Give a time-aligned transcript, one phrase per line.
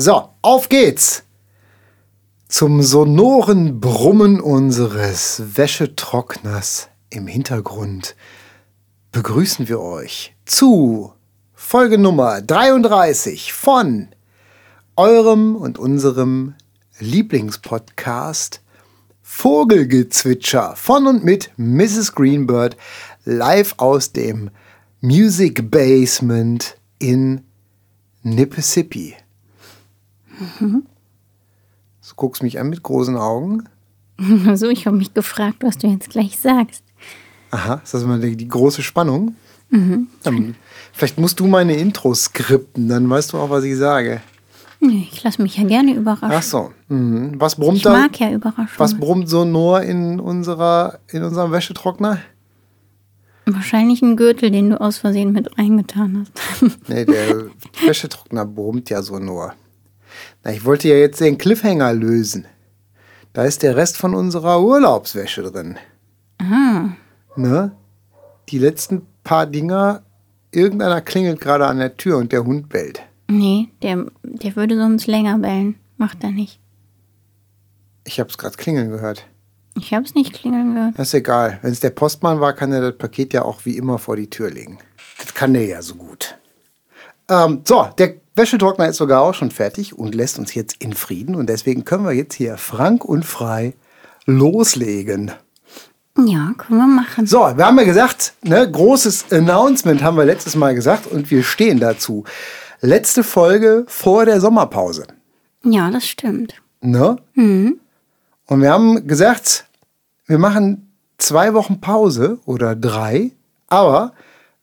[0.00, 1.24] So, auf geht's!
[2.46, 8.14] Zum sonoren Brummen unseres Wäschetrockners im Hintergrund
[9.10, 11.14] begrüßen wir euch zu
[11.52, 14.10] Folge Nummer 33 von
[14.94, 16.54] eurem und unserem
[17.00, 18.60] Lieblingspodcast
[19.20, 22.14] Vogelgezwitscher von und mit Mrs.
[22.14, 22.76] Greenbird
[23.24, 24.50] live aus dem
[25.00, 27.40] Music Basement in
[28.22, 29.16] Nippesippi.
[30.60, 30.84] Mhm.
[32.08, 33.64] Du guckst mich an mit großen Augen.
[34.54, 36.82] So, ich habe mich gefragt, was du jetzt gleich sagst.
[37.52, 39.36] Aha, ist das immer die, die große Spannung?
[39.70, 40.08] Mhm.
[40.24, 40.56] Dann,
[40.92, 44.20] vielleicht musst du meine Intro skripten, dann weißt du auch, was ich sage.
[44.80, 46.32] Nee, ich lasse mich ja gerne überraschen.
[46.36, 46.72] Ach so.
[46.88, 47.34] Mhm.
[47.40, 47.92] Was brummt ich da?
[47.92, 48.78] mag ja Überraschungen.
[48.78, 52.18] Was brummt so nur in, unserer, in unserem Wäschetrockner?
[53.46, 56.26] Wahrscheinlich ein Gürtel, den du aus Versehen mit reingetan
[56.60, 56.88] hast.
[56.88, 57.46] nee, der
[57.86, 59.54] Wäschetrockner brummt ja so nur.
[60.44, 62.46] Na, ich wollte ja jetzt den Cliffhanger lösen.
[63.32, 65.76] Da ist der Rest von unserer Urlaubswäsche drin.
[66.38, 66.90] Ah.
[67.36, 67.72] Ne?
[68.48, 70.02] Die letzten paar Dinger,
[70.50, 73.02] irgendeiner klingelt gerade an der Tür und der Hund bellt.
[73.28, 75.76] Nee, der, der würde sonst länger bellen.
[75.98, 76.60] Macht er nicht.
[78.04, 79.26] Ich hab's gerade klingeln gehört.
[79.76, 80.98] Ich hab's nicht klingeln gehört.
[80.98, 81.58] Das ist egal.
[81.62, 84.30] Wenn es der Postmann war, kann er das Paket ja auch wie immer vor die
[84.30, 84.78] Tür legen.
[85.18, 86.38] Das kann der ja so gut.
[87.28, 91.34] Ähm, so, der Wäschetrockner ist sogar auch schon fertig und lässt uns jetzt in Frieden.
[91.34, 93.74] Und deswegen können wir jetzt hier frank und frei
[94.24, 95.32] loslegen.
[96.16, 97.26] Ja, können wir machen.
[97.26, 101.42] So, wir haben ja gesagt, ne, großes Announcement haben wir letztes Mal gesagt und wir
[101.42, 102.24] stehen dazu.
[102.80, 105.06] Letzte Folge vor der Sommerpause.
[105.64, 106.54] Ja, das stimmt.
[106.80, 107.18] Ne?
[107.34, 107.80] Mhm.
[108.46, 109.66] Und wir haben gesagt,
[110.26, 113.32] wir machen zwei Wochen Pause oder drei,
[113.68, 114.12] aber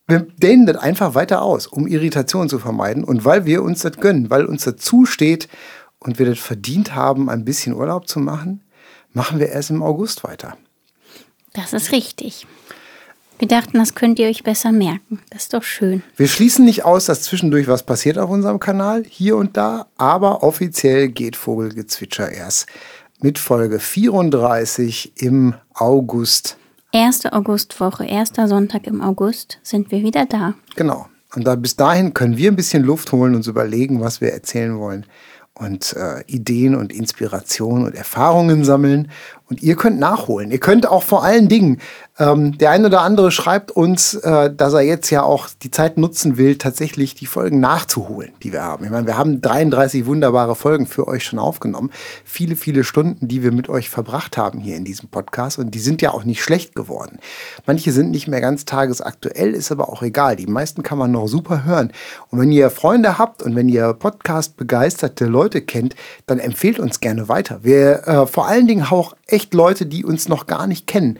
[0.08, 3.98] wir dehnen das einfach weiter aus, um Irritationen zu vermeiden und weil wir uns das
[3.98, 5.48] gönnen, weil uns das zusteht
[6.00, 8.62] und wir das verdient haben, ein bisschen Urlaub zu machen,
[9.14, 10.58] machen wir erst im August weiter.
[11.54, 12.46] Das ist richtig.
[13.40, 15.20] Wir dachten, das könnt ihr euch besser merken.
[15.30, 16.04] Das ist doch schön.
[16.16, 20.44] Wir schließen nicht aus, dass zwischendurch was passiert auf unserem Kanal, hier und da, aber
[20.44, 22.68] offiziell geht Vogelgezwitscher erst
[23.22, 26.58] mit Folge 34 im August
[26.96, 30.54] Erste Augustwoche, erster Sonntag im August sind wir wieder da.
[30.78, 31.08] Genau.
[31.36, 34.32] Und da, bis dahin können wir ein bisschen Luft holen und uns überlegen, was wir
[34.32, 35.06] erzählen wollen
[35.56, 39.12] und äh, Ideen und Inspirationen und Erfahrungen sammeln.
[39.48, 40.50] Und ihr könnt nachholen.
[40.50, 41.80] Ihr könnt auch vor allen Dingen,
[42.18, 45.98] ähm, der eine oder andere schreibt uns, äh, dass er jetzt ja auch die Zeit
[45.98, 48.86] nutzen will, tatsächlich die Folgen nachzuholen, die wir haben.
[48.86, 51.92] Ich meine, wir haben 33 wunderbare Folgen für euch schon aufgenommen.
[52.24, 55.60] Viele, viele Stunden, die wir mit euch verbracht haben hier in diesem Podcast.
[55.60, 57.20] Und die sind ja auch nicht schlecht geworden.
[57.68, 60.38] Manche sind nicht mehr ganz tagesaktuell, ist aber auch egal.
[60.38, 61.92] Die meisten kann man noch super hören.
[62.30, 65.96] Und wenn ihr Freunde habt und wenn ihr Podcast begeisterte Leute kennt,
[66.26, 67.60] dann empfehlt uns gerne weiter.
[67.62, 71.20] Wir äh, vor allen Dingen auch echt Leute, die uns noch gar nicht kennen.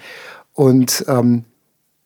[0.54, 1.44] Und ähm,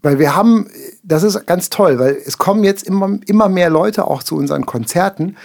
[0.02, 0.68] weil wir haben,
[1.04, 4.66] das ist ganz toll, weil es kommen jetzt immer, immer mehr Leute auch zu unseren
[4.66, 5.36] Konzerten,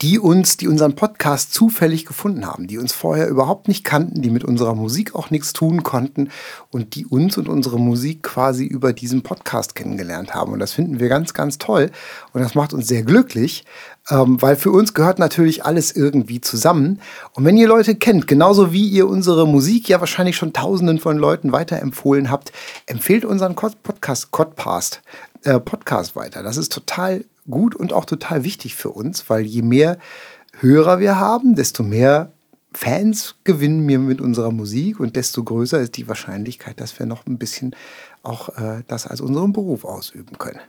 [0.00, 4.30] die uns, die unseren Podcast zufällig gefunden haben, die uns vorher überhaupt nicht kannten, die
[4.30, 6.30] mit unserer Musik auch nichts tun konnten
[6.70, 10.52] und die uns und unsere Musik quasi über diesen Podcast kennengelernt haben.
[10.52, 11.90] Und das finden wir ganz, ganz toll.
[12.32, 13.64] Und das macht uns sehr glücklich,
[14.10, 17.00] ähm, weil für uns gehört natürlich alles irgendwie zusammen.
[17.32, 21.16] Und wenn ihr Leute kennt, genauso wie ihr unsere Musik ja wahrscheinlich schon tausenden von
[21.16, 22.52] Leuten weiterempfohlen habt,
[22.86, 25.00] empfehlt unseren Podcast, Podcast,
[25.44, 26.42] äh, Podcast weiter.
[26.42, 29.98] Das ist total gut und auch total wichtig für uns, weil je mehr
[30.60, 32.30] Hörer wir haben, desto mehr
[32.72, 37.26] Fans gewinnen wir mit unserer Musik und desto größer ist die Wahrscheinlichkeit, dass wir noch
[37.26, 37.74] ein bisschen
[38.24, 40.60] auch äh, das als unseren Beruf ausüben können.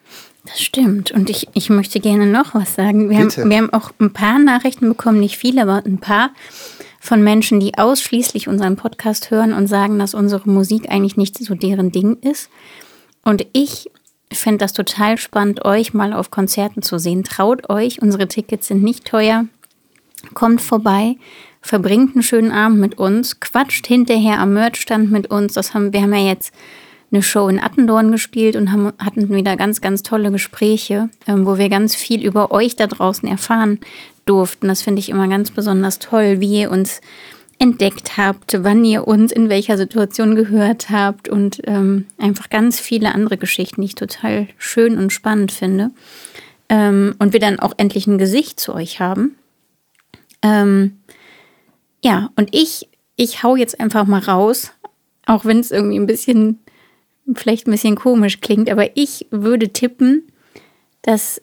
[0.45, 1.11] Das stimmt.
[1.11, 3.09] Und ich, ich möchte gerne noch was sagen.
[3.09, 6.31] Wir haben, wir haben auch ein paar Nachrichten bekommen, nicht viele, aber ein paar
[6.99, 11.55] von Menschen, die ausschließlich unseren Podcast hören und sagen, dass unsere Musik eigentlich nicht so
[11.55, 12.49] deren Ding ist.
[13.23, 13.89] Und ich
[14.31, 17.23] finde das total spannend, euch mal auf Konzerten zu sehen.
[17.23, 19.45] Traut euch, unsere Tickets sind nicht teuer.
[20.33, 21.17] Kommt vorbei,
[21.61, 25.53] verbringt einen schönen Abend mit uns, quatscht hinterher am Merchstand mit uns.
[25.53, 26.53] Das haben, wir haben ja jetzt
[27.15, 31.57] eine Show in Attendorn gespielt und haben, hatten wieder ganz, ganz tolle Gespräche, ähm, wo
[31.57, 33.79] wir ganz viel über euch da draußen erfahren
[34.25, 34.67] durften.
[34.67, 36.99] Das finde ich immer ganz besonders toll, wie ihr uns
[37.57, 43.15] entdeckt habt, wann ihr uns in welcher Situation gehört habt und ähm, einfach ganz viele
[43.15, 45.91] andere Geschichten, die ich total schön und spannend finde.
[46.67, 49.37] Ähm, und wir dann auch endlich ein Gesicht zu euch haben.
[50.41, 50.99] Ähm,
[52.03, 54.73] ja, und ich, ich hau jetzt einfach mal raus,
[55.25, 56.59] auch wenn es irgendwie ein bisschen,
[57.33, 60.23] vielleicht ein bisschen komisch klingt, aber ich würde tippen,
[61.01, 61.41] dass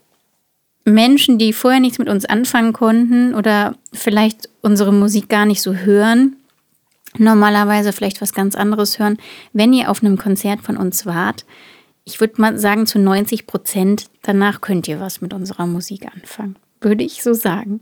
[0.85, 5.75] Menschen, die vorher nichts mit uns anfangen konnten oder vielleicht unsere Musik gar nicht so
[5.75, 6.37] hören,
[7.19, 9.19] normalerweise vielleicht was ganz anderes hören,
[9.53, 11.45] wenn ihr auf einem Konzert von uns wart,
[12.05, 16.57] ich würde mal sagen, zu 90 Prozent danach könnt ihr was mit unserer Musik anfangen.
[16.81, 17.81] Würde ich so sagen.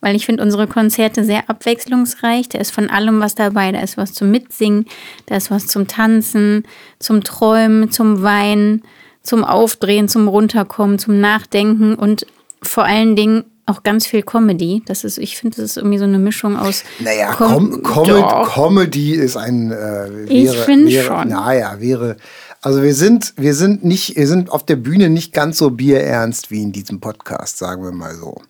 [0.00, 2.48] Weil ich finde unsere Konzerte sehr abwechslungsreich.
[2.48, 3.72] Da ist von allem was dabei.
[3.72, 4.86] Da ist was zum Mitsingen,
[5.26, 6.64] da ist was zum Tanzen,
[6.98, 8.82] zum Träumen, zum Weinen,
[9.22, 12.26] zum Aufdrehen, zum Runterkommen, zum Nachdenken und
[12.62, 14.82] vor allen Dingen auch ganz viel Comedy.
[14.84, 16.82] Das ist, ich finde, das ist irgendwie so eine Mischung aus.
[16.98, 18.06] Naja, Com Com
[18.46, 19.70] Comedy ist ein.
[19.70, 21.28] Äh, wäre, ich finde schon.
[21.28, 22.16] Naja, wäre.
[22.62, 26.50] Also wir sind, wir sind nicht, wir sind auf der Bühne nicht ganz so bierernst
[26.50, 28.42] wie in diesem Podcast, sagen wir mal so.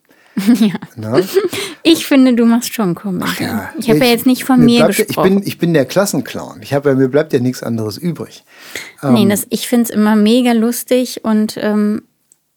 [0.60, 0.74] Ja.
[0.96, 1.24] Ne?
[1.82, 3.44] Ich finde, du machst schon Comedy.
[3.44, 5.08] Ja, ich habe ja jetzt nicht von mir, mir gesprochen.
[5.08, 6.60] Ich bin, ich bin der Klassenclown.
[6.62, 8.44] Ich habe ja, mir bleibt ja nichts anderes übrig.
[9.02, 12.02] Nee, ähm, das, ich finde es immer mega lustig und ähm,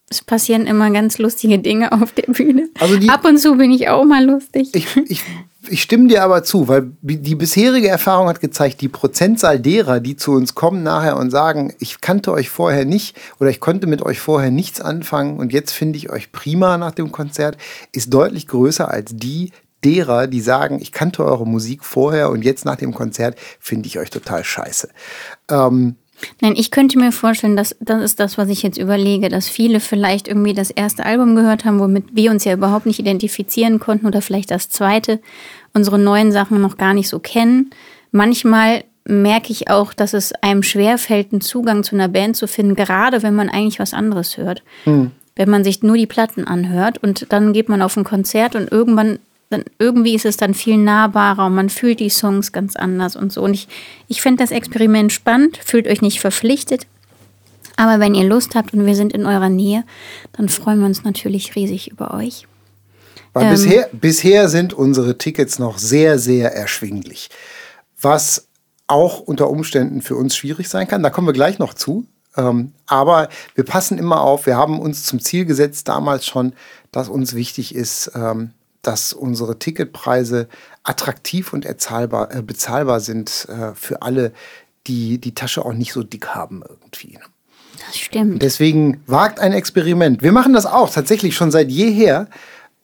[0.10, 2.70] es passieren immer ganz lustige Dinge auf der Bühne.
[2.80, 4.70] Also die, Ab und zu bin ich auch mal lustig.
[4.74, 5.22] Ich, ich,
[5.70, 10.16] ich stimme dir aber zu, weil die bisherige Erfahrung hat gezeigt, die Prozentzahl derer, die
[10.16, 14.02] zu uns kommen nachher und sagen, ich kannte euch vorher nicht oder ich konnte mit
[14.02, 17.58] euch vorher nichts anfangen und jetzt finde ich euch prima nach dem Konzert,
[17.92, 19.52] ist deutlich größer als die
[19.84, 24.00] derer, die sagen, ich kannte eure Musik vorher und jetzt nach dem Konzert finde ich
[24.00, 24.90] euch total scheiße.
[25.50, 25.96] Ähm,
[26.42, 29.80] Nein, ich könnte mir vorstellen, dass das ist das, was ich jetzt überlege, dass viele
[29.80, 34.08] vielleicht irgendwie das erste Album gehört haben, womit wir uns ja überhaupt nicht identifizieren konnten
[34.08, 35.20] oder vielleicht das zweite,
[35.74, 37.72] unsere neuen Sachen noch gar nicht so kennen.
[38.12, 42.76] Manchmal merke ich auch, dass es einem schwerfällt, einen Zugang zu einer Band zu finden,
[42.76, 44.64] gerade wenn man eigentlich was anderes hört.
[44.86, 45.12] Hm.
[45.36, 48.72] Wenn man sich nur die Platten anhört und dann geht man auf ein Konzert und
[48.72, 49.20] irgendwann
[49.54, 53.32] dann irgendwie ist es dann viel nahbarer und man fühlt die Songs ganz anders und
[53.32, 53.44] so.
[53.44, 53.68] Und ich,
[54.08, 56.88] ich finde das Experiment spannend, fühlt euch nicht verpflichtet.
[57.76, 59.84] Aber wenn ihr Lust habt und wir sind in eurer Nähe,
[60.34, 62.48] dann freuen wir uns natürlich riesig über euch.
[63.34, 67.30] Weil ähm, bisher, bisher sind unsere Tickets noch sehr, sehr erschwinglich.
[68.00, 68.48] Was
[68.88, 71.04] auch unter Umständen für uns schwierig sein kann.
[71.04, 72.06] Da kommen wir gleich noch zu.
[72.36, 74.46] Ähm, aber wir passen immer auf.
[74.46, 76.54] Wir haben uns zum Ziel gesetzt, damals schon,
[76.92, 78.52] dass uns wichtig ist, ähm,
[78.84, 80.48] dass unsere Ticketpreise
[80.84, 84.34] attraktiv und erzahlbar, äh, bezahlbar sind äh, für alle,
[84.86, 87.14] die die Tasche auch nicht so dick haben irgendwie.
[87.14, 87.24] Ne?
[87.88, 88.42] Das stimmt.
[88.42, 90.22] Deswegen wagt ein Experiment.
[90.22, 92.28] Wir machen das auch tatsächlich schon seit jeher,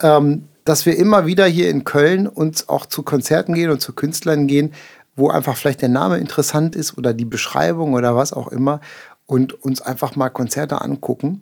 [0.01, 3.93] ähm, dass wir immer wieder hier in Köln uns auch zu Konzerten gehen und zu
[3.93, 4.73] Künstlern gehen,
[5.15, 8.79] wo einfach vielleicht der Name interessant ist oder die Beschreibung oder was auch immer
[9.25, 11.41] und uns einfach mal Konzerte angucken,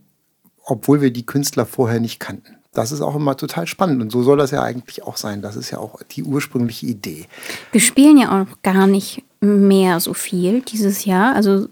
[0.63, 4.03] obwohl wir die Künstler vorher nicht kannten das ist auch immer total spannend.
[4.03, 5.41] Und so soll das ja eigentlich auch sein.
[5.41, 7.25] Das ist ja auch die ursprüngliche Idee.
[7.71, 11.35] Wir spielen ja auch gar nicht mehr so viel dieses Jahr.
[11.35, 11.69] Also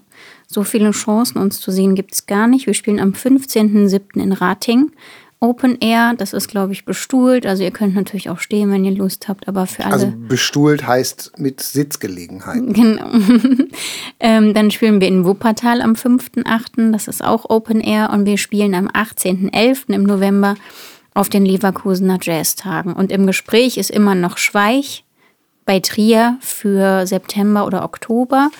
[0.48, 2.66] so viele Chancen, uns zu sehen, gibt es gar nicht.
[2.66, 4.20] Wir spielen am 15.07.
[4.20, 4.90] in Rating.
[5.38, 7.46] Open Air, das ist, glaube ich, bestuhlt.
[7.46, 9.92] Also ihr könnt natürlich auch stehen, wenn ihr Lust habt, aber für alle.
[9.92, 12.62] Also bestuhlt heißt mit Sitzgelegenheit.
[12.66, 13.10] Genau.
[14.18, 18.10] ähm, dann spielen wir in Wuppertal am 5.8., das ist auch Open Air.
[18.12, 19.94] Und wir spielen am 18.11.
[19.94, 20.56] im November
[21.16, 22.92] auf den Leverkusener Jazztagen.
[22.92, 25.04] Und im Gespräch ist immer noch Schweich
[25.64, 28.50] bei Trier für September oder Oktober.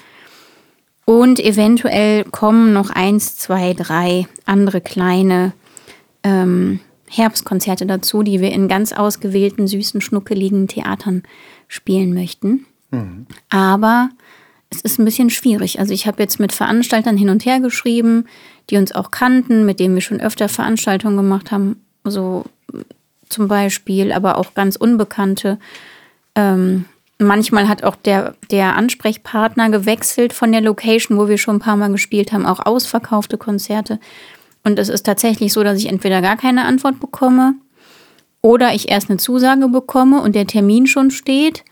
[1.05, 5.53] Und eventuell kommen noch eins, zwei, drei andere kleine
[6.23, 6.81] ähm,
[7.11, 11.25] Herbstkonzerte dazu, die wir in ganz ausgewählten, süßen, schnuckeligen Theatern
[11.69, 12.65] spielen möchten.
[12.91, 13.27] Mhm.
[13.51, 14.09] Aber
[14.71, 15.79] es ist ein bisschen schwierig.
[15.79, 18.25] Also ich habe jetzt mit Veranstaltern hin und her geschrieben,
[18.71, 22.45] die uns auch kannten, mit denen wir schon öfter Veranstaltungen gemacht haben so
[23.29, 25.59] zum Beispiel, aber auch ganz Unbekannte.
[26.35, 26.85] Ähm,
[27.19, 31.77] manchmal hat auch der, der Ansprechpartner gewechselt von der Location, wo wir schon ein paar
[31.77, 33.99] Mal gespielt haben, auch ausverkaufte Konzerte.
[34.65, 37.55] Und es ist tatsächlich so, dass ich entweder gar keine Antwort bekomme
[38.43, 41.65] oder ich erst eine Zusage bekomme und der Termin schon steht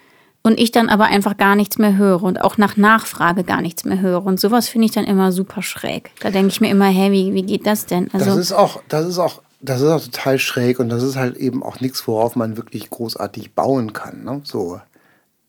[0.43, 3.85] und ich dann aber einfach gar nichts mehr höre und auch nach Nachfrage gar nichts
[3.85, 4.25] mehr höre.
[4.25, 6.11] Und sowas finde ich dann immer super schräg.
[6.21, 8.09] Da denke ich mir immer, hä, wie, wie geht das denn?
[8.12, 11.16] Also, das ist auch, das ist auch das ist auch total schräg und das ist
[11.16, 14.25] halt eben auch nichts, worauf man wirklich großartig bauen kann.
[14.25, 14.40] Ne?
[14.44, 14.80] So.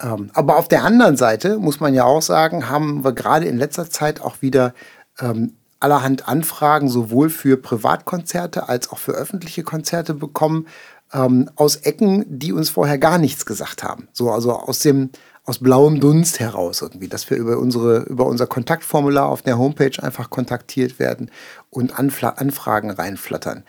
[0.02, 3.58] Ähm, aber auf der anderen Seite muss man ja auch sagen, haben wir gerade in
[3.58, 4.74] letzter Zeit auch wieder
[5.20, 10.68] ähm, allerhand Anfragen sowohl für Privatkonzerte als auch für öffentliche Konzerte bekommen
[11.14, 14.08] ähm, aus Ecken, die uns vorher gar nichts gesagt haben.
[14.14, 15.10] So also aus dem
[15.48, 20.02] aus blauem Dunst heraus irgendwie, dass wir über unsere über unser Kontaktformular auf der Homepage
[20.02, 21.30] einfach kontaktiert werden
[21.70, 23.64] und Anfla Anfragen reinflattern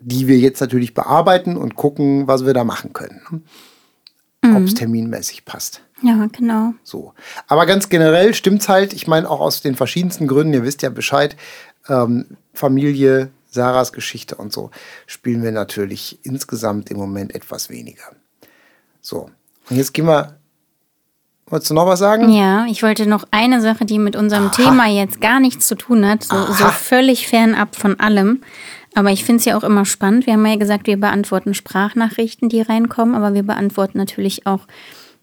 [0.00, 3.42] die wir jetzt natürlich bearbeiten und gucken, was wir da machen können.
[4.42, 4.56] Mhm.
[4.56, 5.82] Ob es terminmäßig passt.
[6.02, 6.74] Ja, genau.
[6.84, 7.12] So.
[7.48, 10.82] Aber ganz generell stimmt es halt, ich meine auch aus den verschiedensten Gründen, ihr wisst
[10.82, 11.36] ja Bescheid,
[11.88, 14.70] ähm, Familie, Sarahs Geschichte und so,
[15.06, 18.12] spielen wir natürlich insgesamt im Moment etwas weniger.
[19.00, 19.30] So,
[19.70, 20.36] und jetzt gehen wir.
[21.50, 22.28] Wolltest du noch was sagen?
[22.28, 24.54] Ja, ich wollte noch eine Sache, die mit unserem Aha.
[24.54, 28.42] Thema jetzt gar nichts zu tun hat, so, so völlig fernab von allem.
[28.98, 30.26] Aber ich finde es ja auch immer spannend.
[30.26, 34.66] Wir haben ja gesagt, wir beantworten Sprachnachrichten, die reinkommen, aber wir beantworten natürlich auch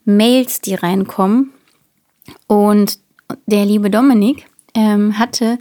[0.06, 1.50] Mails, die reinkommen.
[2.46, 2.98] Und
[3.44, 5.58] der liebe Dominik ähm, hatte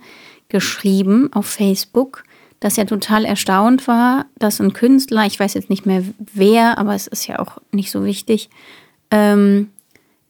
[0.48, 2.24] geschrieben auf Facebook,
[2.62, 6.95] dass er total erstaunt war, dass ein Künstler, ich weiß jetzt nicht mehr wer, aber
[6.95, 8.50] es ist ja auch nicht so wichtig,
[9.12, 9.72] ähm,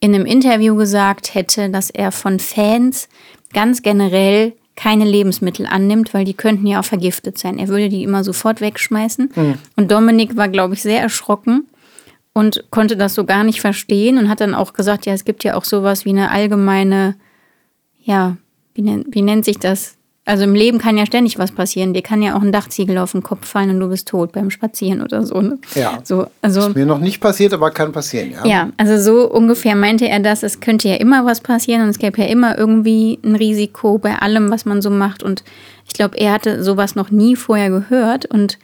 [0.00, 3.08] in einem Interview gesagt hätte, dass er von Fans
[3.52, 7.58] ganz generell keine Lebensmittel annimmt, weil die könnten ja auch vergiftet sein.
[7.58, 9.32] Er würde die immer sofort wegschmeißen.
[9.34, 9.54] Mhm.
[9.74, 11.66] Und Dominik war, glaube ich, sehr erschrocken
[12.34, 15.42] und konnte das so gar nicht verstehen und hat dann auch gesagt, ja, es gibt
[15.42, 17.16] ja auch sowas wie eine allgemeine,
[18.02, 18.36] ja,
[18.74, 19.95] wie, nennt, wie nennt sich das?
[20.28, 21.94] Also im Leben kann ja ständig was passieren.
[21.94, 24.50] Dir kann ja auch ein Dachziegel auf den Kopf fallen und du bist tot beim
[24.50, 25.40] Spazieren oder so.
[25.40, 25.56] Ne?
[25.76, 26.00] Ja.
[26.02, 28.44] So, also, ist mir noch nicht passiert, aber kann passieren, ja.
[28.44, 30.42] Ja, also so ungefähr meinte er das.
[30.42, 34.16] Es könnte ja immer was passieren und es gäbe ja immer irgendwie ein Risiko bei
[34.16, 35.22] allem, was man so macht.
[35.22, 35.44] Und
[35.86, 38.58] ich glaube, er hatte sowas noch nie vorher gehört und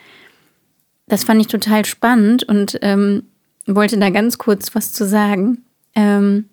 [1.07, 3.23] das fand ich total spannend und ähm,
[3.67, 5.59] wollte da ganz kurz was zu sagen.
[5.95, 6.47] Ähm,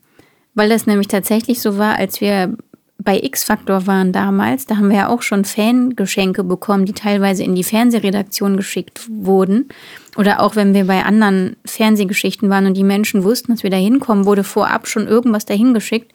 [0.53, 2.57] weil das nämlich tatsächlich so war, als wir
[3.01, 7.55] bei X-Factor waren damals, da haben wir ja auch schon Fangeschenke bekommen, die teilweise in
[7.55, 9.69] die Fernsehredaktion geschickt wurden.
[10.17, 13.77] Oder auch wenn wir bei anderen Fernsehgeschichten waren und die Menschen wussten, dass wir da
[13.77, 16.11] hinkommen, wurde vorab schon irgendwas dahin geschickt.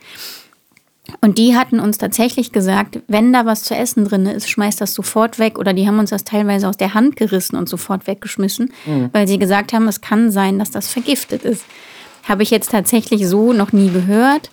[1.23, 4.93] Und die hatten uns tatsächlich gesagt, wenn da was zu essen drin ist, schmeißt das
[4.93, 5.59] sofort weg.
[5.59, 9.09] Oder die haben uns das teilweise aus der Hand gerissen und sofort weggeschmissen, mhm.
[9.12, 11.64] weil sie gesagt haben, es kann sein, dass das vergiftet ist.
[12.25, 14.50] Habe ich jetzt tatsächlich so noch nie gehört.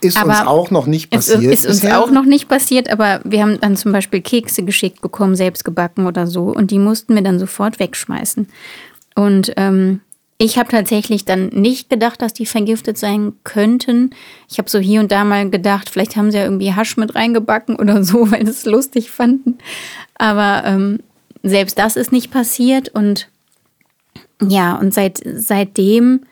[0.00, 1.42] Ist aber uns auch noch nicht passiert.
[1.42, 5.00] Ist, ist uns auch noch nicht passiert, aber wir haben dann zum Beispiel Kekse geschickt
[5.00, 6.44] bekommen, selbst gebacken oder so.
[6.44, 8.48] Und die mussten wir dann sofort wegschmeißen.
[9.14, 10.00] Und ähm,
[10.36, 14.10] ich habe tatsächlich dann nicht gedacht, dass die vergiftet sein könnten.
[14.50, 17.14] Ich habe so hier und da mal gedacht, vielleicht haben sie ja irgendwie Hasch mit
[17.14, 19.58] reingebacken oder so, weil sie es lustig fanden.
[20.16, 21.00] Aber ähm,
[21.42, 22.88] selbst das ist nicht passiert.
[22.88, 23.28] Und
[24.42, 26.22] ja, und seit, seitdem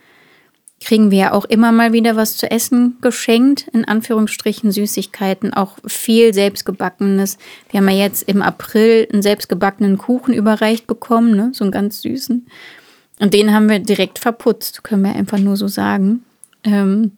[0.84, 5.76] kriegen wir ja auch immer mal wieder was zu essen geschenkt, in Anführungsstrichen Süßigkeiten, auch
[5.86, 7.38] viel selbstgebackenes.
[7.70, 11.50] Wir haben ja jetzt im April einen selbstgebackenen Kuchen überreicht bekommen, ne?
[11.52, 12.46] so einen ganz süßen.
[13.20, 16.24] Und den haben wir direkt verputzt, können wir einfach nur so sagen.
[16.64, 17.12] Ähm,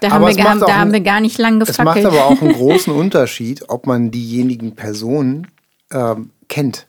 [0.00, 1.98] da, haben wir, gar, da haben wir, gar, nicht lang gefackelt.
[1.98, 5.48] Es macht aber auch einen großen Unterschied, ob man diejenigen Personen
[5.92, 6.85] ähm, kennt.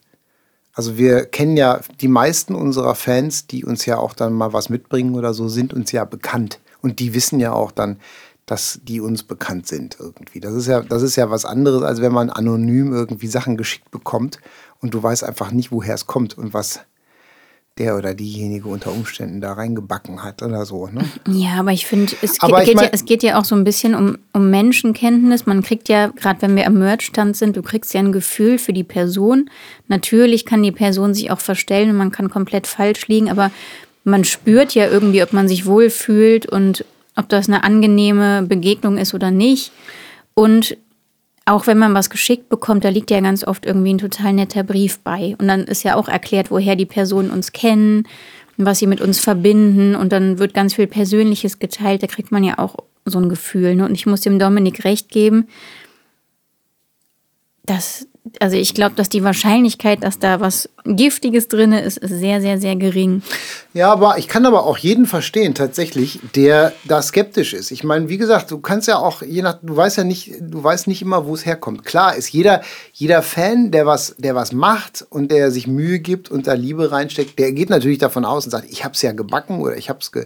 [0.77, 4.69] Also wir kennen ja die meisten unserer Fans, die uns ja auch dann mal was
[4.69, 6.59] mitbringen oder so, sind uns ja bekannt.
[6.83, 7.99] Und die wissen ja auch dann,
[8.45, 10.39] dass die uns bekannt sind irgendwie.
[10.39, 13.89] Das ist ja, das ist ja was anderes, als wenn man anonym irgendwie Sachen geschickt
[13.89, 14.39] bekommt
[14.79, 16.81] und du weißt einfach nicht, woher es kommt und was
[17.79, 20.87] der oder diejenige unter Umständen da reingebacken hat oder so.
[20.87, 21.05] Ne?
[21.27, 23.95] Ja, aber ich finde, es, ge geht ja, es geht ja auch so ein bisschen
[23.95, 25.45] um, um Menschenkenntnis.
[25.45, 28.73] Man kriegt ja, gerade wenn wir am Merchstand sind, du kriegst ja ein Gefühl für
[28.73, 29.49] die Person.
[29.87, 33.51] Natürlich kann die Person sich auch verstellen und man kann komplett falsch liegen, aber
[34.03, 39.13] man spürt ja irgendwie, ob man sich wohlfühlt und ob das eine angenehme Begegnung ist
[39.13, 39.71] oder nicht.
[40.33, 40.77] Und
[41.47, 44.63] auch wenn man was geschickt bekommt, da liegt ja ganz oft irgendwie ein total netter
[44.63, 45.35] Brief bei.
[45.39, 48.07] Und dann ist ja auch erklärt, woher die Personen uns kennen,
[48.57, 49.95] was sie mit uns verbinden.
[49.95, 52.03] Und dann wird ganz viel Persönliches geteilt.
[52.03, 52.75] Da kriegt man ja auch
[53.05, 53.75] so ein Gefühl.
[53.75, 53.85] Ne?
[53.85, 55.47] Und ich muss dem Dominik recht geben,
[57.65, 58.07] dass
[58.39, 62.59] also ich glaube, dass die Wahrscheinlichkeit, dass da was Giftiges drin ist, ist sehr, sehr,
[62.59, 63.21] sehr gering.
[63.73, 67.71] Ja, aber ich kann aber auch jeden verstehen, tatsächlich, der da skeptisch ist.
[67.71, 70.63] Ich meine, wie gesagt, du kannst ja auch, je nach, du weißt ja nicht, du
[70.63, 71.83] weißt nicht immer, wo es herkommt.
[71.85, 72.61] Klar ist jeder,
[72.93, 76.91] jeder Fan, der was, der was macht und der sich Mühe gibt und da Liebe
[76.91, 79.89] reinsteckt, der geht natürlich davon aus und sagt, ich habe es ja gebacken oder ich
[79.89, 80.25] habe es ge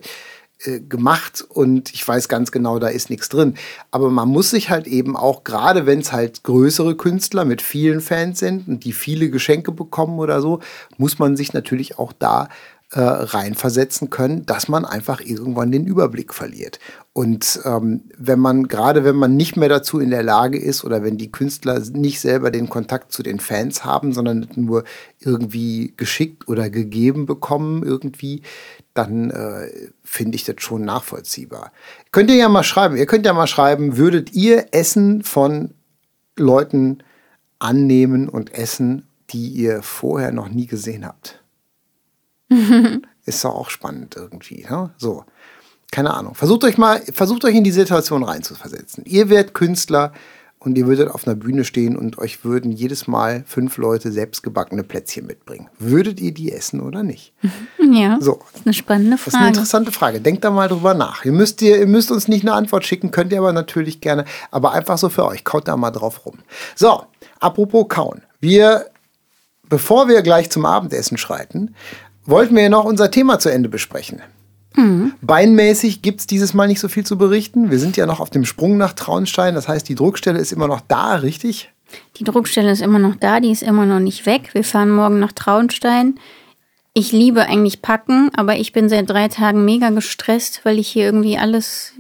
[0.88, 3.56] gemacht und ich weiß ganz genau, da ist nichts drin.
[3.90, 8.02] Aber man muss sich halt eben auch, gerade wenn es halt größere Künstler mit vielen
[8.02, 10.60] Fans sind und die viele Geschenke bekommen oder so,
[10.98, 12.50] muss man sich natürlich auch da
[12.94, 16.80] äh, reinversetzen können, dass man einfach irgendwann den Überblick verliert.
[17.14, 21.02] Und ähm, wenn man, gerade wenn man nicht mehr dazu in der Lage ist oder
[21.02, 24.84] wenn die Künstler nicht selber den Kontakt zu den Fans haben, sondern nur
[25.20, 28.42] irgendwie geschickt oder gegeben bekommen irgendwie,
[28.94, 29.70] dann äh,
[30.04, 31.72] finde ich das schon nachvollziehbar.
[32.12, 35.74] Könnt ihr ja mal schreiben, ihr könnt ja mal schreiben, würdet ihr Essen von
[36.38, 37.04] Leuten
[37.60, 41.41] annehmen und essen, die ihr vorher noch nie gesehen habt?
[43.26, 44.66] Ist doch auch spannend irgendwie.
[44.70, 44.92] Ne?
[44.98, 45.26] So,
[45.92, 46.36] keine Ahnung.
[46.36, 49.04] Versucht euch mal, versucht euch in die Situation reinzuversetzen.
[49.06, 50.12] Ihr werdet Künstler
[50.64, 54.84] und ihr würdet auf einer Bühne stehen und euch würden jedes Mal fünf Leute selbstgebackene
[54.84, 55.70] Plätzchen mitbringen.
[55.80, 57.34] Würdet ihr die essen oder nicht?
[57.94, 58.20] Ja.
[58.22, 58.40] So.
[58.54, 59.26] Das ist eine spannende Frage.
[59.26, 60.22] Das ist eine interessante Frage.
[60.22, 61.26] Denkt da mal drüber nach.
[61.26, 64.24] Ihr müsst, ihr, ihr müsst uns nicht eine Antwort schicken, könnt ihr aber natürlich gerne.
[64.50, 65.44] Aber einfach so für euch.
[65.44, 66.38] Kaut da mal drauf rum.
[66.74, 67.04] So,
[67.42, 68.22] apropos kauen.
[68.40, 68.86] Wir,
[69.68, 71.76] bevor wir gleich zum Abendessen schreiten,
[72.26, 74.22] wollten wir noch unser Thema zu Ende besprechen.
[74.76, 75.14] Mhm.
[75.22, 77.72] Beinmäßig gibt es dieses Mal nicht so viel zu berichten.
[77.72, 79.56] Wir sind ja noch auf dem Sprung nach Traunstein.
[79.56, 81.72] Das heißt, die Druckstelle ist immer noch da, richtig?
[82.18, 84.52] Die Druckstelle ist immer noch da, die ist immer noch nicht weg.
[84.54, 86.16] Wir fahren morgen nach Traunstein.
[86.94, 91.06] Ich liebe eigentlich Packen, aber ich bin seit drei Tagen mega gestresst, weil ich hier
[91.06, 91.94] irgendwie alles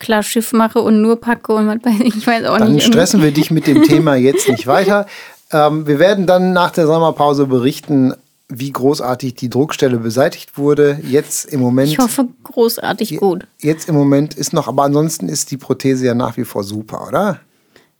[0.00, 2.86] klar Schiff mache und nur packe und was weiß ich, ich weiß auch dann nicht.
[2.86, 5.06] Dann stressen wir dich mit dem Thema jetzt nicht weiter.
[5.52, 8.14] Ähm, wir werden dann nach der Sommerpause berichten,
[8.48, 11.00] wie großartig die Druckstelle beseitigt wurde.
[11.02, 11.88] Jetzt im Moment.
[11.88, 13.46] Ich hoffe, großartig gut.
[13.58, 17.06] Jetzt im Moment ist noch, aber ansonsten ist die Prothese ja nach wie vor super,
[17.08, 17.40] oder?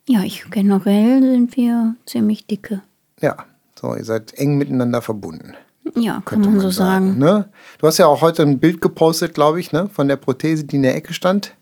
[0.06, 2.82] Ja, ich, generell sind wir ziemlich dicke.
[3.20, 3.36] Ja,
[3.80, 5.54] so, ihr seid eng miteinander verbunden.
[5.96, 7.08] Ja, kann man, man so sagen.
[7.08, 7.18] sagen.
[7.18, 7.48] Ne?
[7.78, 9.88] Du hast ja auch heute ein Bild gepostet, glaube ich, ne?
[9.92, 11.54] von der Prothese, die in der Ecke stand.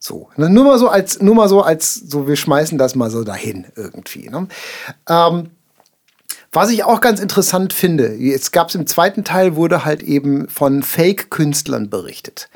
[0.03, 3.11] So, ne, nur mal so als, nur mal so als, so wir schmeißen das mal
[3.11, 4.31] so dahin irgendwie.
[4.31, 4.49] Ne?
[5.07, 5.51] Ähm,
[6.53, 10.49] was ich auch ganz interessant finde, jetzt gab es im zweiten Teil, wurde halt eben
[10.49, 12.49] von Fake-Künstlern berichtet.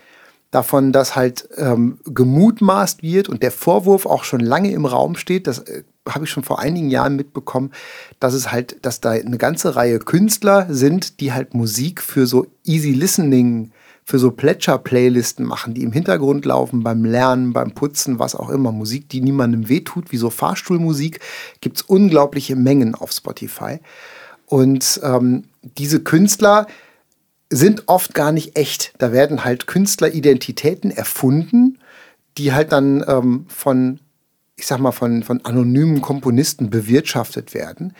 [0.50, 5.46] Davon, dass halt ähm, gemutmaßt wird und der Vorwurf auch schon lange im Raum steht,
[5.46, 7.72] das äh, habe ich schon vor einigen Jahren mitbekommen,
[8.20, 12.46] dass es halt, dass da eine ganze Reihe Künstler sind, die halt Musik für so
[12.64, 13.70] Easy Listening
[14.05, 18.71] für so Plätscher-Playlisten machen, die im Hintergrund laufen, beim Lernen, beim Putzen, was auch immer.
[18.71, 21.21] Musik, die niemandem wehtut, wie so Fahrstuhlmusik,
[21.62, 23.81] gibt es unglaubliche Mengen auf Spotify.
[24.47, 26.67] Und ähm, diese Künstler
[27.49, 28.93] sind oft gar nicht echt.
[28.99, 31.79] Da werden halt Künstleridentitäten erfunden,
[32.37, 34.01] die halt dann ähm, von,
[34.57, 37.95] ich sag mal, von, von anonymen Komponisten bewirtschaftet werden.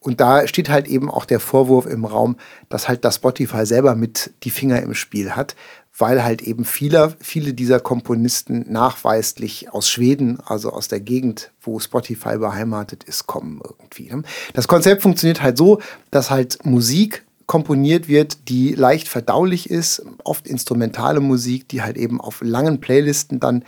[0.00, 2.36] Und da steht halt eben auch der Vorwurf im Raum,
[2.68, 5.56] dass halt das Spotify selber mit die Finger im Spiel hat,
[5.96, 11.80] weil halt eben viele, viele dieser Komponisten nachweislich aus Schweden, also aus der Gegend, wo
[11.80, 14.14] Spotify beheimatet ist, kommen irgendwie.
[14.14, 14.22] Ne?
[14.54, 15.80] Das Konzept funktioniert halt so,
[16.12, 22.20] dass halt Musik komponiert wird, die leicht verdaulich ist, oft instrumentale Musik, die halt eben
[22.20, 23.64] auf langen Playlisten dann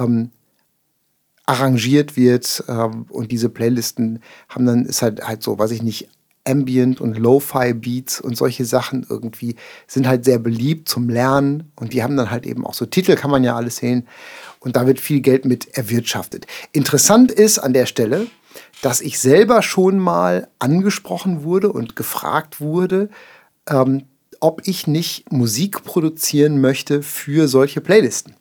[0.00, 0.30] ähm,
[1.48, 2.62] arrangiert wird.
[2.68, 6.08] Ähm, und diese Playlisten haben dann, ist halt halt so, weiß ich nicht,
[6.44, 9.56] Ambient und Lo-Fi Beats und solche Sachen irgendwie
[9.86, 13.16] sind halt sehr beliebt zum Lernen und die haben dann halt eben auch so Titel,
[13.16, 14.06] kann man ja alles sehen
[14.60, 16.46] und da wird viel Geld mit erwirtschaftet.
[16.72, 18.28] Interessant ist an der Stelle,
[18.80, 23.10] dass ich selber schon mal angesprochen wurde und gefragt wurde,
[23.68, 24.04] ähm,
[24.40, 28.34] ob ich nicht Musik produzieren möchte für solche Playlisten.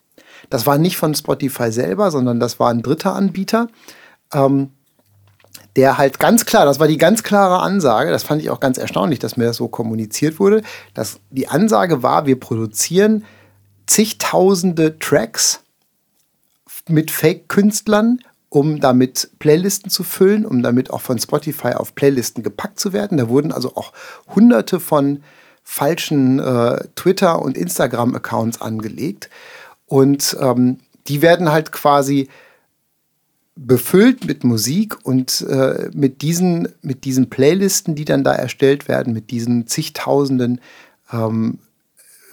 [0.49, 3.67] Das war nicht von Spotify selber, sondern das war ein dritter Anbieter.
[4.33, 4.71] Ähm,
[5.75, 8.79] der halt ganz klar, das war die ganz klare Ansage, das fand ich auch ganz
[8.79, 10.63] erstaunlich, dass mir das so kommuniziert wurde,
[10.95, 13.23] dass die Ansage war, wir produzieren
[13.85, 15.61] zigtausende Tracks
[16.87, 18.19] mit Fake-Künstlern,
[18.49, 23.17] um damit Playlisten zu füllen, um damit auch von Spotify auf Playlisten gepackt zu werden.
[23.17, 23.93] Da wurden also auch
[24.33, 25.21] hunderte von
[25.63, 29.29] falschen äh, Twitter- und Instagram-Accounts angelegt.
[29.87, 32.29] Und ähm, die werden halt quasi
[33.55, 39.13] befüllt mit Musik und äh, mit, diesen, mit diesen Playlisten, die dann da erstellt werden,
[39.13, 40.61] mit diesen zigtausenden
[41.11, 41.59] ähm,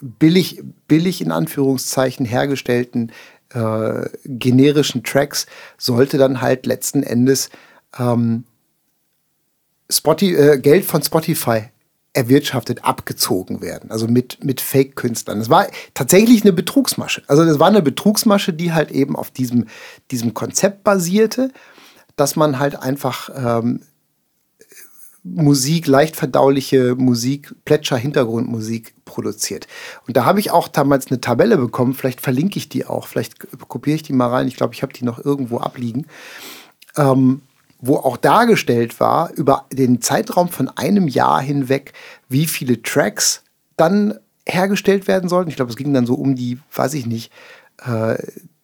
[0.01, 3.11] billig, billig in Anführungszeichen hergestellten
[3.49, 7.49] äh, generischen Tracks, sollte dann halt letzten Endes
[7.97, 8.43] ähm,
[9.89, 11.69] Spotify, äh, Geld von Spotify
[12.15, 13.91] erwirtschaftet, abgezogen werden.
[13.91, 15.39] Also mit, mit Fake-Künstlern.
[15.39, 17.23] Das war tatsächlich eine Betrugsmasche.
[17.27, 19.67] Also das war eine Betrugsmasche, die halt eben auf diesem,
[20.11, 21.51] diesem Konzept basierte,
[22.15, 23.81] dass man halt einfach ähm,
[25.23, 29.67] Musik, leicht verdauliche Musik, Plätscher-Hintergrundmusik produziert.
[30.07, 33.39] Und da habe ich auch damals eine Tabelle bekommen, vielleicht verlinke ich die auch, vielleicht
[33.67, 36.05] kopiere ich die mal rein, ich glaube, ich habe die noch irgendwo abliegen.
[36.95, 37.41] Ähm,
[37.87, 41.93] wo auch dargestellt war, über den Zeitraum von einem Jahr hinweg,
[42.29, 43.43] wie viele Tracks
[43.77, 45.49] dann hergestellt werden sollten.
[45.49, 47.31] Ich glaube, es ging dann so um die, weiß ich nicht,
[47.85, 48.17] äh,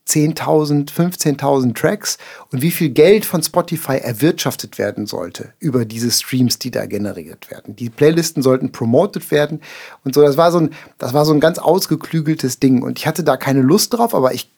[0.08, 2.18] 10.000, 15.000 Tracks
[2.52, 7.50] und wie viel Geld von Spotify erwirtschaftet werden sollte über diese Streams, die da generiert
[7.50, 7.76] werden.
[7.76, 9.62] Die Playlisten sollten promoted werden
[10.04, 10.22] und so.
[10.22, 13.38] Das war so ein, das war so ein ganz ausgeklügeltes Ding und ich hatte da
[13.38, 14.50] keine Lust drauf, aber ich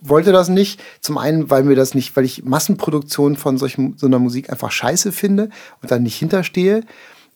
[0.00, 0.80] wollte das nicht.
[1.00, 4.70] Zum einen, weil mir das nicht, weil ich Massenproduktion von solchen, so einer Musik einfach
[4.70, 5.50] scheiße finde
[5.82, 6.82] und dann nicht hinterstehe.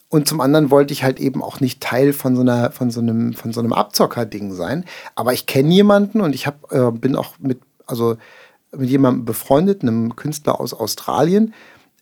[0.09, 3.01] Und zum anderen wollte ich halt eben auch nicht Teil von so einer, von so
[3.01, 4.85] einem, von so einem Abzocker-Ding sein.
[5.15, 8.17] Aber ich kenne jemanden und ich hab, äh, bin auch mit, also
[8.77, 11.55] mit jemandem befreundet, einem Künstler aus Australien,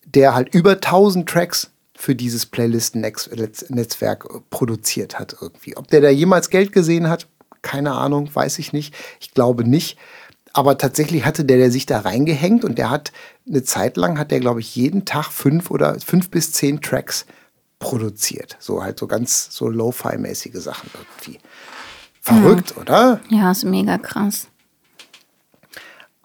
[0.05, 5.77] der halt über 1000 Tracks für dieses Playlisten-Netzwerk produziert hat irgendwie.
[5.77, 7.29] Ob der da jemals Geld gesehen hat,
[7.63, 8.95] keine Ahnung, weiß ich nicht.
[9.21, 9.97] Ich glaube nicht.
[10.53, 13.13] Aber tatsächlich hatte der, der sich da reingehängt und der hat
[13.49, 17.27] eine Zeit lang, hat der, glaube ich, jeden Tag fünf oder fünf bis zehn Tracks
[17.79, 18.57] produziert.
[18.61, 21.41] So halt so ganz so Lo-Fi-mäßige Sachen irgendwie.
[22.21, 22.83] Verrückt, ja.
[22.83, 23.21] oder?
[23.31, 24.49] Ja, ist mega krass.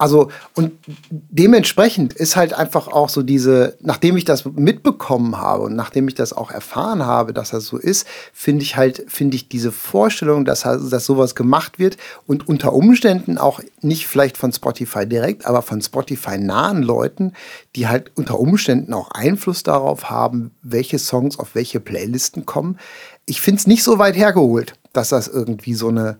[0.00, 0.72] Also, und
[1.10, 6.14] dementsprechend ist halt einfach auch so diese, nachdem ich das mitbekommen habe und nachdem ich
[6.14, 10.44] das auch erfahren habe, dass das so ist, finde ich halt, finde ich diese Vorstellung,
[10.44, 11.96] dass, dass sowas gemacht wird
[12.28, 17.32] und unter Umständen auch nicht vielleicht von Spotify direkt, aber von Spotify nahen Leuten,
[17.74, 22.78] die halt unter Umständen auch Einfluss darauf haben, welche Songs auf welche Playlisten kommen.
[23.26, 26.18] Ich finde es nicht so weit hergeholt, dass das irgendwie so eine,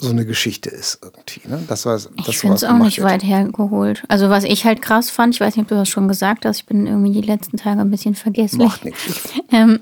[0.00, 1.48] so eine Geschichte ist irgendwie.
[1.48, 1.64] Ne?
[1.66, 3.10] Das war, das ich finde es auch nicht wird.
[3.10, 4.04] weit hergeholt.
[4.06, 6.58] Also was ich halt krass fand, ich weiß nicht, ob du das schon gesagt hast,
[6.58, 8.58] ich bin irgendwie die letzten Tage ein bisschen vergessen.
[8.58, 9.02] Macht nichts.
[9.52, 9.80] ähm,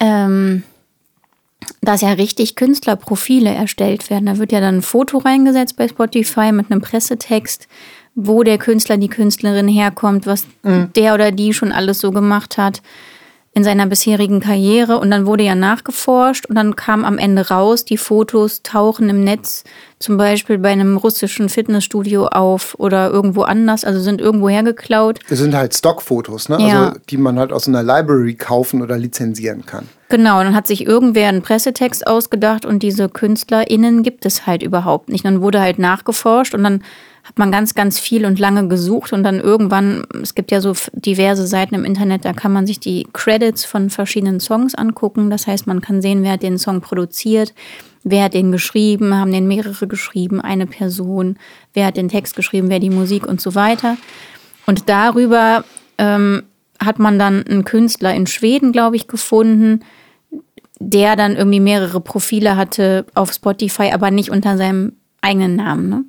[0.00, 0.62] ähm,
[1.82, 4.26] dass ja richtig Künstlerprofile erstellt werden.
[4.26, 7.68] Da wird ja dann ein Foto reingesetzt bei Spotify mit einem Pressetext,
[8.14, 10.90] wo der Künstler, die Künstlerin herkommt, was mhm.
[10.96, 12.80] der oder die schon alles so gemacht hat
[13.52, 17.84] in seiner bisherigen Karriere und dann wurde ja nachgeforscht und dann kam am Ende raus,
[17.84, 19.64] die Fotos tauchen im Netz
[19.98, 25.18] zum Beispiel bei einem russischen Fitnessstudio auf oder irgendwo anders, also sind irgendwo hergeklaut.
[25.28, 26.58] Das sind halt Stockfotos, ne?
[26.60, 26.86] Ja.
[26.86, 29.88] Also die man halt aus einer Library kaufen oder lizenzieren kann.
[30.08, 35.08] Genau, dann hat sich irgendwer einen Pressetext ausgedacht und diese KünstlerInnen gibt es halt überhaupt
[35.08, 35.24] nicht.
[35.24, 36.82] Dann wurde halt nachgeforscht und dann
[37.28, 40.72] hat man ganz, ganz viel und lange gesucht und dann irgendwann, es gibt ja so
[40.92, 45.28] diverse Seiten im Internet, da kann man sich die Credits von verschiedenen Songs angucken.
[45.28, 47.52] Das heißt, man kann sehen, wer hat den Song produziert,
[48.02, 51.38] wer hat den geschrieben, haben den mehrere geschrieben, eine Person,
[51.74, 53.96] wer hat den Text geschrieben, wer die Musik und so weiter.
[54.66, 55.64] Und darüber
[55.98, 56.44] ähm,
[56.80, 59.84] hat man dann einen Künstler in Schweden, glaube ich, gefunden,
[60.80, 65.88] der dann irgendwie mehrere Profile hatte auf Spotify, aber nicht unter seinem eigenen Namen.
[65.88, 66.04] Ne?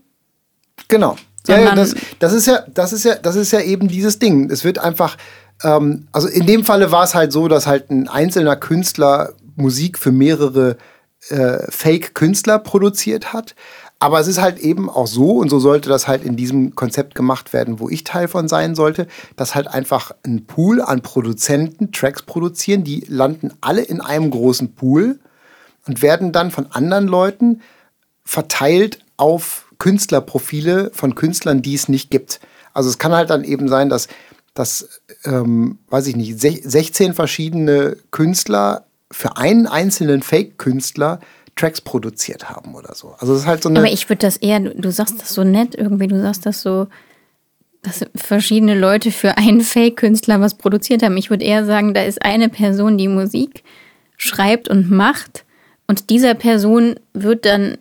[0.88, 1.18] Genau.
[1.48, 4.50] Ja, ja, das, das, ist ja, das ist ja, das ist ja eben dieses Ding.
[4.52, 5.18] Es wird einfach,
[5.64, 9.98] ähm, also in dem Falle war es halt so, dass halt ein einzelner Künstler Musik
[9.98, 10.78] für mehrere
[11.30, 13.56] äh, Fake-Künstler produziert hat.
[14.02, 17.16] Aber es ist halt eben auch so, und so sollte das halt in diesem Konzept
[17.16, 21.92] gemacht werden, wo ich Teil von sein sollte, dass halt einfach ein Pool an Produzenten
[21.92, 25.20] Tracks produzieren, die landen alle in einem großen Pool
[25.86, 27.62] und werden dann von anderen Leuten
[28.24, 32.40] verteilt auf Künstlerprofile von Künstlern, die es nicht gibt.
[32.74, 34.08] Also es kann halt dann eben sein, dass,
[34.54, 41.20] dass ähm, weiß ich nicht, 16 verschiedene Künstler für einen einzelnen Fake-Künstler
[41.56, 43.16] Tracks produziert haben oder so.
[43.20, 43.80] Also es ist halt so eine.
[43.80, 46.62] Aber ich würde das eher, du, du sagst das so nett irgendwie, du sagst das
[46.62, 46.88] so,
[47.82, 51.18] dass verschiedene Leute für einen Fake-Künstler was produziert haben.
[51.18, 53.64] Ich würde eher sagen, da ist eine Person, die Musik
[54.18, 55.46] schreibt und macht
[55.88, 57.78] und dieser Person wird dann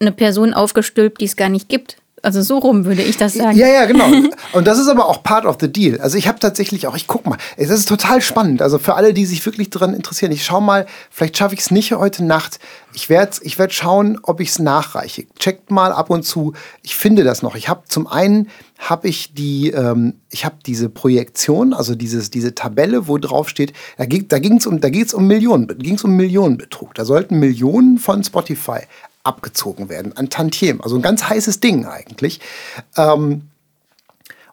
[0.00, 1.96] eine Person aufgestülpt, die es gar nicht gibt.
[2.22, 3.56] Also so rum würde ich das sagen.
[3.56, 4.06] Ja, ja, genau.
[4.52, 6.00] Und das ist aber auch part of the deal.
[6.00, 8.60] Also ich habe tatsächlich auch, ich guck mal, es ist total spannend.
[8.60, 11.70] Also für alle, die sich wirklich daran interessieren, ich schau mal, vielleicht schaffe ich es
[11.70, 12.58] nicht heute Nacht.
[12.92, 15.26] Ich werde ich werd schauen, ob ich es nachreiche.
[15.38, 16.54] Checkt mal ab und zu.
[16.82, 17.54] Ich finde das noch.
[17.54, 22.54] Ich habe zum einen habe ich die, ähm, ich habe diese Projektion, also dieses, diese
[22.54, 26.94] Tabelle, wo drauf steht, da ging ging's um, da geht's um Millionen, ging's um Millionenbetrug.
[26.94, 28.80] Da sollten Millionen von Spotify
[29.28, 30.80] abgezogen werden an Tantiem.
[30.80, 32.40] Also ein ganz heißes Ding eigentlich.
[32.96, 33.42] Ähm,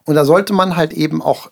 [0.04, 1.50] und da sollte man halt eben auch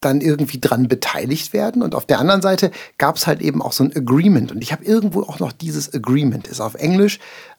[0.00, 1.82] dann irgendwie dran beteiligt werden.
[1.82, 4.52] Und auf der anderen Seite gab es halt eben auch so ein Agreement.
[4.52, 7.18] Und ich habe irgendwo auch noch dieses Agreement, ist auf Englisch.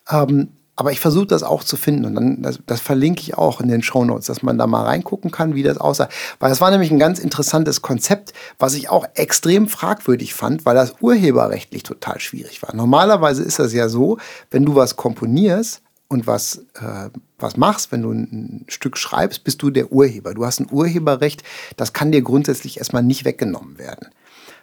[0.09, 0.49] Ähm,
[0.79, 3.67] aber ich versuche das auch zu finden und dann, das, das verlinke ich auch in
[3.67, 6.07] den Show Notes, dass man da mal reingucken kann, wie das aussah.
[6.39, 10.75] Weil das war nämlich ein ganz interessantes Konzept, was ich auch extrem fragwürdig fand, weil
[10.75, 12.73] das urheberrechtlich total schwierig war.
[12.73, 14.19] Normalerweise ist das ja so,
[14.51, 19.61] wenn du was komponierst und was, äh, was machst, wenn du ein Stück schreibst, bist
[19.61, 20.33] du der Urheber.
[20.33, 21.43] Du hast ein Urheberrecht,
[21.75, 24.07] das kann dir grundsätzlich erstmal nicht weggenommen werden.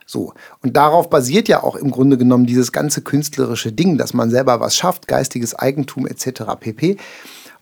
[0.07, 0.33] So.
[0.63, 4.61] Und darauf basiert ja auch im Grunde genommen dieses ganze künstlerische Ding, dass man selber
[4.61, 6.43] was schafft, geistiges Eigentum etc.
[6.59, 6.97] pp.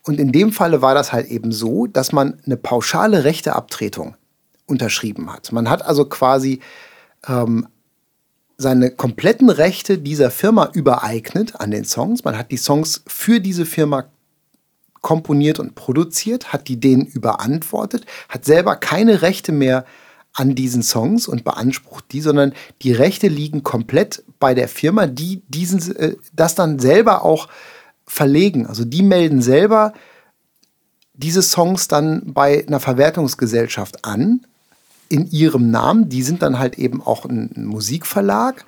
[0.06, 4.16] Und in dem Falle war das halt eben so, dass man eine pauschale Rechteabtretung
[4.66, 5.50] unterschrieben hat.
[5.52, 6.60] Man hat also quasi
[7.26, 7.66] ähm,
[8.58, 12.24] seine kompletten Rechte dieser Firma übereignet an den Songs.
[12.24, 14.04] Man hat die Songs für diese Firma
[15.00, 19.84] komponiert und produziert, hat die denen überantwortet, hat selber keine Rechte mehr
[20.34, 25.42] an diesen Songs und beansprucht die, sondern die Rechte liegen komplett bei der Firma, die
[25.48, 27.48] diesen, äh, das dann selber auch
[28.06, 28.66] verlegen.
[28.66, 29.94] Also die melden selber
[31.14, 34.44] diese Songs dann bei einer Verwertungsgesellschaft an
[35.08, 36.08] in ihrem Namen.
[36.08, 38.64] Die sind dann halt eben auch ein Musikverlag.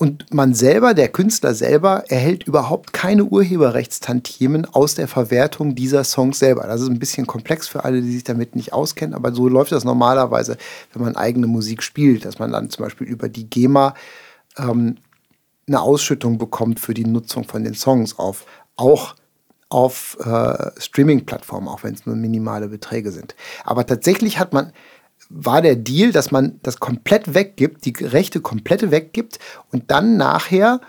[0.00, 6.38] Und man selber, der Künstler selber, erhält überhaupt keine Urheberrechtstantiemen aus der Verwertung dieser Songs
[6.38, 6.66] selber.
[6.66, 9.72] Das ist ein bisschen komplex für alle, die sich damit nicht auskennen, aber so läuft
[9.72, 10.56] das normalerweise,
[10.94, 13.94] wenn man eigene Musik spielt, dass man dann zum Beispiel über die GEMA
[14.56, 14.96] ähm,
[15.68, 19.16] eine Ausschüttung bekommt für die Nutzung von den Songs auf auch
[19.68, 23.34] auf äh, Streaming-Plattformen, auch wenn es nur minimale Beträge sind.
[23.64, 24.72] Aber tatsächlich hat man
[25.30, 29.38] war der Deal, dass man das komplett weggibt, die Rechte komplett weggibt
[29.70, 30.80] und dann nachher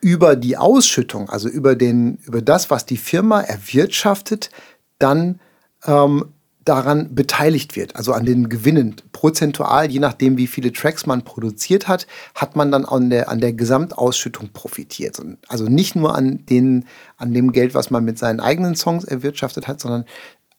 [0.00, 4.50] über die Ausschüttung, also über, den, über das, was die Firma erwirtschaftet,
[4.98, 5.40] dann
[5.84, 6.26] ähm,
[6.66, 8.96] daran beteiligt wird, also an den Gewinnen.
[9.12, 13.40] Prozentual, je nachdem, wie viele Tracks man produziert hat, hat man dann an der, an
[13.40, 15.20] der Gesamtausschüttung profitiert.
[15.48, 16.84] Also nicht nur an, den,
[17.16, 20.04] an dem Geld, was man mit seinen eigenen Songs erwirtschaftet hat, sondern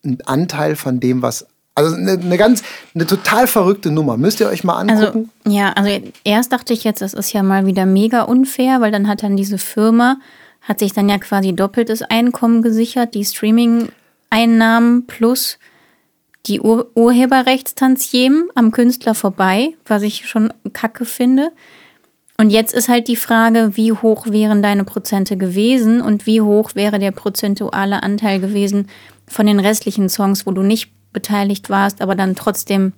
[0.04, 2.64] ein Anteil von dem, was also eine, eine, ganz,
[2.96, 4.18] eine total verrückte Nummer.
[4.18, 5.30] Müsst ihr euch mal also, angucken.
[5.46, 8.92] Also, ja, also erst dachte ich jetzt, das ist ja mal wieder mega unfair, weil
[8.92, 10.18] dann hat dann diese Firma,
[10.62, 15.60] hat sich dann ja quasi doppeltes Einkommen gesichert, die Streaming-Einnahmen plus
[16.48, 21.52] die Ur Urheberrechtstantiemen am Künstler vorbei, was ich schon kacke finde.
[22.40, 26.72] Und jetzt ist halt die Frage, wie hoch wären deine Prozente gewesen und wie hoch
[26.74, 28.88] wäre der prozentuale Anteil gewesen
[29.28, 32.94] von den restlichen Songs, wo du nicht beteiligt warst, aber dann trotzdem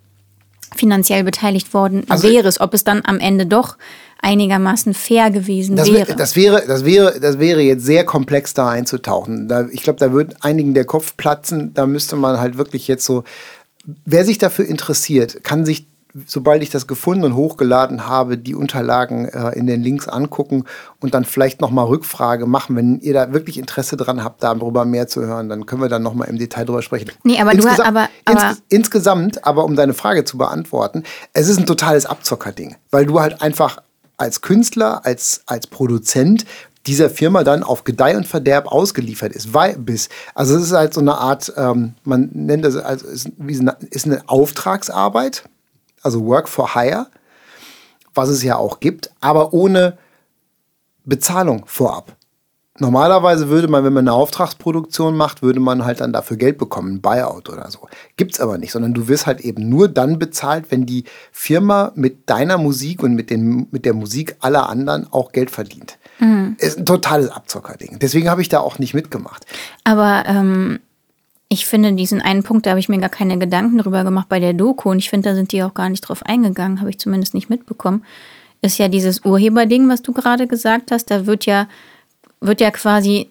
[0.75, 3.77] finanziell beteiligt worden also, wärst, ob es dann am Ende doch
[4.21, 6.15] einigermaßen fair gewesen das wäre.
[6.15, 9.47] Das wäre, das wäre, das wäre jetzt sehr komplex da einzutauchen.
[9.47, 11.73] Da, ich glaube, da wird einigen der Kopf platzen.
[11.73, 13.23] Da müsste man halt wirklich jetzt so,
[14.05, 15.87] wer sich dafür interessiert, kann sich
[16.25, 20.65] sobald ich das gefunden und hochgeladen habe, die Unterlagen äh, in den Links angucken
[20.99, 22.75] und dann vielleicht nochmal Rückfrage machen.
[22.75, 26.03] Wenn ihr da wirklich Interesse dran habt, darüber mehr zu hören, dann können wir dann
[26.03, 27.11] nochmal im Detail drüber sprechen.
[27.23, 31.47] Nee, aber insgesamt, du aber, aber ins, insgesamt, aber um deine Frage zu beantworten, es
[31.47, 33.77] ist ein totales Abzockerding, weil du halt einfach
[34.17, 36.45] als Künstler, als, als Produzent
[36.87, 39.53] dieser Firma dann auf Gedeih und Verderb ausgeliefert ist.
[39.53, 43.29] Weil, bis, also es ist halt so eine Art, ähm, man nennt das als ist,
[43.91, 45.43] ist eine Auftragsarbeit
[46.01, 47.07] also Work for Hire,
[48.13, 49.97] was es ja auch gibt, aber ohne
[51.05, 52.15] Bezahlung vorab.
[52.81, 56.95] Normalerweise würde man, wenn man eine Auftragsproduktion macht, würde man halt dann dafür Geld bekommen,
[56.95, 57.89] ein Buyout oder so.
[58.15, 61.91] Gibt es aber nicht, sondern du wirst halt eben nur dann bezahlt, wenn die Firma
[61.95, 65.97] mit deiner Musik und mit, den, mit der Musik aller anderen auch Geld verdient.
[66.19, 66.55] Mhm.
[66.57, 67.99] Ist ein totales Abzockerding.
[67.99, 69.45] Deswegen habe ich da auch nicht mitgemacht.
[69.83, 70.79] Aber ähm,
[71.49, 74.39] ich finde diesen einen Punkt, da habe ich mir gar keine Gedanken drüber gemacht bei
[74.39, 76.99] der Doku und ich finde, da sind die auch gar nicht drauf eingegangen, habe ich
[76.99, 78.05] zumindest nicht mitbekommen.
[78.61, 81.67] Ist ja dieses Urheberding, was du gerade gesagt hast, da wird ja,
[82.39, 83.29] wird ja quasi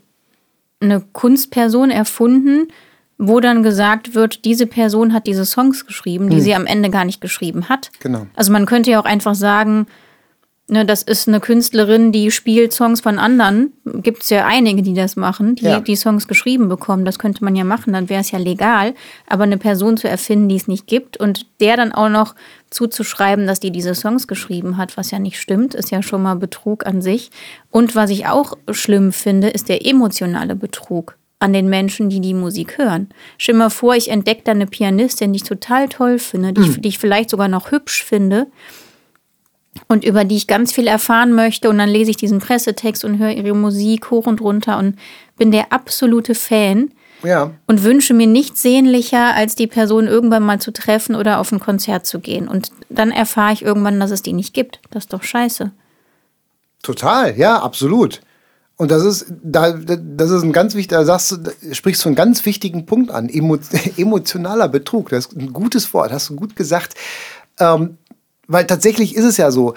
[0.81, 2.69] eine Kunstperson erfunden,
[3.19, 6.43] wo dann gesagt wird, diese Person hat diese Songs geschrieben, die hm.
[6.43, 7.91] sie am Ende gar nicht geschrieben hat.
[8.01, 8.27] Genau.
[8.35, 9.87] Also man könnte ja auch einfach sagen,
[10.69, 13.73] ne, das ist eine Künstlerin, die spielt Songs von anderen.
[13.85, 15.81] Gibt es ja einige, die das machen, die ja.
[15.81, 17.05] die Songs geschrieben bekommen.
[17.05, 18.95] Das könnte man ja machen, dann wäre es ja legal.
[19.27, 22.35] Aber eine Person zu erfinden, die es nicht gibt und der dann auch noch
[22.71, 26.35] zuzuschreiben, dass die diese Songs geschrieben hat, was ja nicht stimmt, ist ja schon mal
[26.35, 27.31] Betrug an sich.
[27.71, 32.35] Und was ich auch schlimm finde, ist der emotionale Betrug an den Menschen, die die
[32.35, 33.09] Musik hören.
[33.39, 36.61] Stell dir mal vor, ich entdecke da eine Pianistin, die ich total toll finde, die,
[36.61, 36.71] mhm.
[36.71, 38.49] ich, die ich vielleicht sogar noch hübsch finde
[39.89, 41.69] und über die ich ganz viel erfahren möchte.
[41.71, 44.97] Und dann lese ich diesen Pressetext und höre ihre Musik hoch und runter und
[45.37, 46.93] bin der absolute Fan.
[47.25, 47.51] Ja.
[47.67, 51.59] Und wünsche mir nichts sehnlicher, als die Person irgendwann mal zu treffen oder auf ein
[51.59, 52.47] Konzert zu gehen.
[52.47, 54.79] Und dann erfahre ich irgendwann, dass es die nicht gibt.
[54.91, 55.73] Das ist doch scheiße.
[56.83, 58.21] Total, ja, absolut.
[58.77, 62.15] Und das ist, da, das ist ein ganz wichtiger, da sagst du, sprichst du einen
[62.15, 63.29] ganz wichtigen Punkt an.
[63.29, 63.59] Emo,
[63.97, 65.09] emotionaler Betrug.
[65.09, 66.95] Das ist ein gutes Wort, hast du gut gesagt.
[67.59, 67.99] Ähm,
[68.49, 69.75] weil tatsächlich ist es ja so,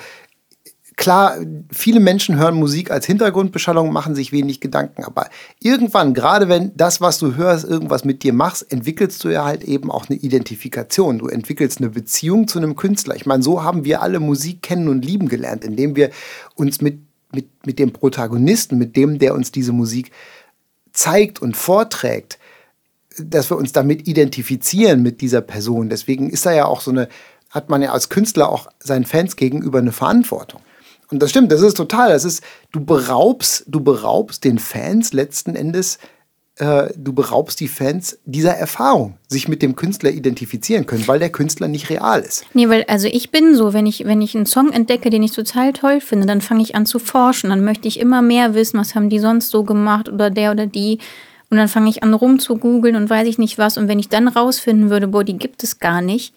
[0.95, 1.38] klar,
[1.71, 5.29] viele Menschen hören Musik als Hintergrundbeschallung, machen sich wenig Gedanken, aber
[5.60, 9.63] irgendwann, gerade wenn das, was du hörst, irgendwas mit dir machst, entwickelst du ja halt
[9.63, 11.19] eben auch eine Identifikation.
[11.19, 13.15] Du entwickelst eine Beziehung zu einem Künstler.
[13.15, 16.12] Ich meine, so haben wir alle Musik kennen und lieben gelernt, indem wir
[16.55, 16.99] uns mit,
[17.34, 20.12] mit, mit dem Protagonisten, mit dem, der uns diese Musik
[20.93, 22.38] zeigt und vorträgt,
[23.17, 25.89] dass wir uns damit identifizieren mit dieser Person.
[25.89, 27.10] Deswegen ist da ja auch so eine
[27.51, 30.61] hat man ja als Künstler auch seinen Fans gegenüber eine Verantwortung.
[31.11, 35.55] Und das stimmt, das ist total, das ist, du beraubst, du beraubst den Fans letzten
[35.55, 35.99] Endes,
[36.55, 41.29] äh, du beraubst die Fans dieser Erfahrung, sich mit dem Künstler identifizieren können, weil der
[41.29, 42.45] Künstler nicht real ist.
[42.53, 45.33] Nee, weil, also ich bin so, wenn ich, wenn ich einen Song entdecke, den ich
[45.33, 48.79] total toll finde, dann fange ich an zu forschen, dann möchte ich immer mehr wissen,
[48.79, 50.99] was haben die sonst so gemacht oder der oder die.
[51.49, 53.77] Und dann fange ich an rum zu googeln und weiß ich nicht was.
[53.77, 56.33] Und wenn ich dann rausfinden würde, boah, die gibt es gar nicht,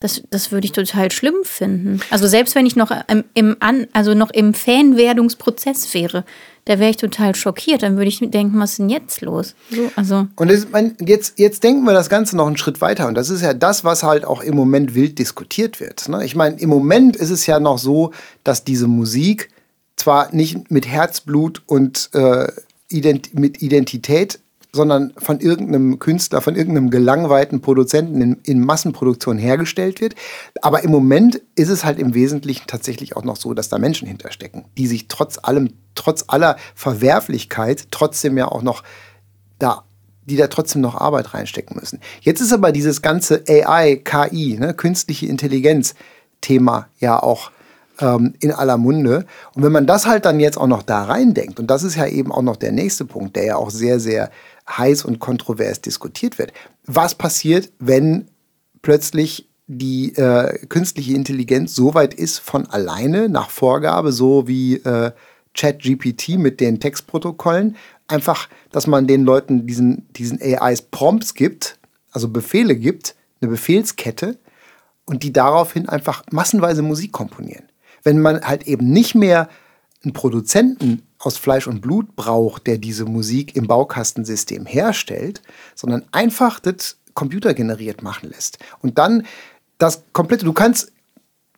[0.00, 2.00] das, das würde ich total schlimm finden.
[2.10, 6.24] Also selbst wenn ich noch im, im, An, also noch im Fanwerdungsprozess wäre,
[6.66, 7.82] da wäre ich total schockiert.
[7.82, 9.54] Dann würde ich denken, was ist denn jetzt los?
[9.70, 10.26] So, also.
[10.36, 13.06] Und das, mein, jetzt, jetzt denken wir das Ganze noch einen Schritt weiter.
[13.06, 16.08] Und das ist ja das, was halt auch im Moment wild diskutiert wird.
[16.10, 16.24] Ne?
[16.26, 18.12] Ich meine, im Moment ist es ja noch so,
[18.44, 19.48] dass diese Musik
[19.96, 22.48] zwar nicht mit Herzblut und äh,
[22.88, 24.40] ident mit Identität
[24.76, 30.14] sondern von irgendeinem Künstler, von irgendeinem gelangweilten Produzenten in, in, Massenproduktion hergestellt wird.
[30.62, 34.06] Aber im Moment ist es halt im Wesentlichen tatsächlich auch noch so, dass da Menschen
[34.06, 38.84] hinterstecken, die sich trotz allem, trotz aller Verwerflichkeit trotzdem ja auch noch
[39.58, 39.82] da
[40.28, 42.00] die da trotzdem noch Arbeit reinstecken müssen.
[42.20, 45.94] Jetzt ist aber dieses ganze AI, KI, ne, künstliche Intelligenz
[46.40, 47.52] Thema ja auch
[48.00, 49.26] ähm, in aller Munde.
[49.54, 52.06] Und wenn man das halt dann jetzt auch noch da reindenkt, und das ist ja
[52.06, 54.30] eben auch noch der nächste Punkt, der ja auch sehr, sehr
[54.68, 56.52] heiß und kontrovers diskutiert wird.
[56.84, 58.28] Was passiert, wenn
[58.82, 65.12] plötzlich die äh, künstliche Intelligenz so weit ist von alleine nach Vorgabe, so wie äh,
[65.54, 67.76] ChatGPT mit den Textprotokollen,
[68.08, 71.78] einfach, dass man den Leuten diesen, diesen AIs Prompts gibt,
[72.12, 74.38] also Befehle gibt, eine Befehlskette
[75.04, 77.64] und die daraufhin einfach massenweise Musik komponieren.
[78.02, 79.48] Wenn man halt eben nicht mehr
[80.04, 85.42] einen Produzenten aus Fleisch und Blut braucht, der diese Musik im Baukastensystem herstellt,
[85.74, 88.58] sondern einfach das computergeneriert machen lässt.
[88.82, 89.26] Und dann
[89.78, 90.92] das komplette, du kannst,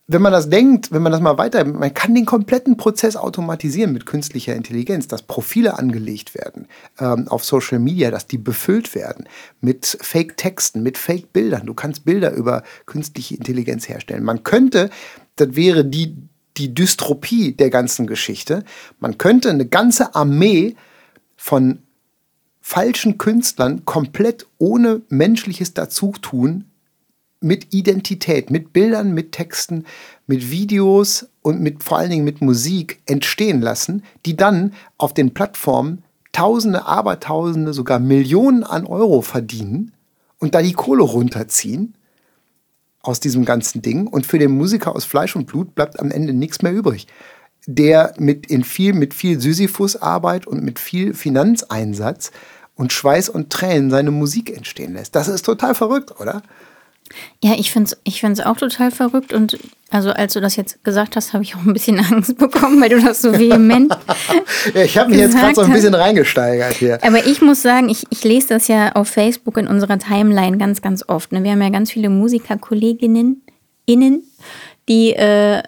[0.06, 3.92] wenn man das denkt, wenn man das mal weiter, man kann den kompletten Prozess automatisieren
[3.92, 6.66] mit künstlicher Intelligenz, dass Profile angelegt werden
[6.98, 9.28] ähm, auf Social Media, dass die befüllt werden
[9.60, 11.66] mit Fake-Texten, mit Fake-Bildern.
[11.66, 14.24] Du kannst Bilder über künstliche Intelligenz herstellen.
[14.24, 14.88] Man könnte,
[15.36, 16.16] das wäre die
[16.58, 18.64] die Dystropie der ganzen Geschichte.
[18.98, 20.76] Man könnte eine ganze Armee
[21.36, 21.78] von
[22.60, 26.64] falschen Künstlern komplett ohne menschliches Dazutun
[27.40, 29.84] mit Identität, mit Bildern, mit Texten,
[30.26, 35.32] mit Videos und mit vor allen Dingen mit Musik entstehen lassen, die dann auf den
[35.32, 39.92] Plattformen Tausende, Abertausende, sogar Millionen an Euro verdienen
[40.38, 41.94] und da die Kohle runterziehen
[43.02, 44.06] aus diesem ganzen Ding.
[44.06, 47.06] Und für den Musiker aus Fleisch und Blut bleibt am Ende nichts mehr übrig.
[47.66, 52.30] Der mit, in viel, mit viel Sisyphus-Arbeit und mit viel Finanzeinsatz
[52.74, 55.14] und Schweiß und Tränen seine Musik entstehen lässt.
[55.14, 56.42] Das ist total verrückt, oder?
[57.42, 59.32] Ja, ich finde es ich find's auch total verrückt.
[59.32, 59.58] Und
[59.90, 62.90] also als du das jetzt gesagt hast, habe ich auch ein bisschen Angst bekommen, weil
[62.90, 63.96] du das so vehement.
[64.74, 66.98] ja, ich habe mich jetzt gerade so ein bisschen reingesteigert hier.
[67.02, 70.82] Aber ich muss sagen, ich, ich lese das ja auf Facebook in unserer Timeline ganz,
[70.82, 71.32] ganz oft.
[71.32, 71.42] Ne?
[71.42, 73.42] Wir haben ja ganz viele Musikerkolleginnen,
[73.86, 74.22] innen,
[74.88, 75.62] die, äh,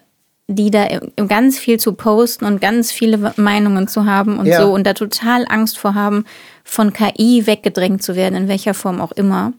[0.49, 0.87] die da
[1.29, 4.61] ganz viel zu posten und ganz viele Meinungen zu haben und ja.
[4.61, 6.25] so und da total Angst vor haben,
[6.65, 9.53] von KI weggedrängt zu werden, in welcher Form auch immer.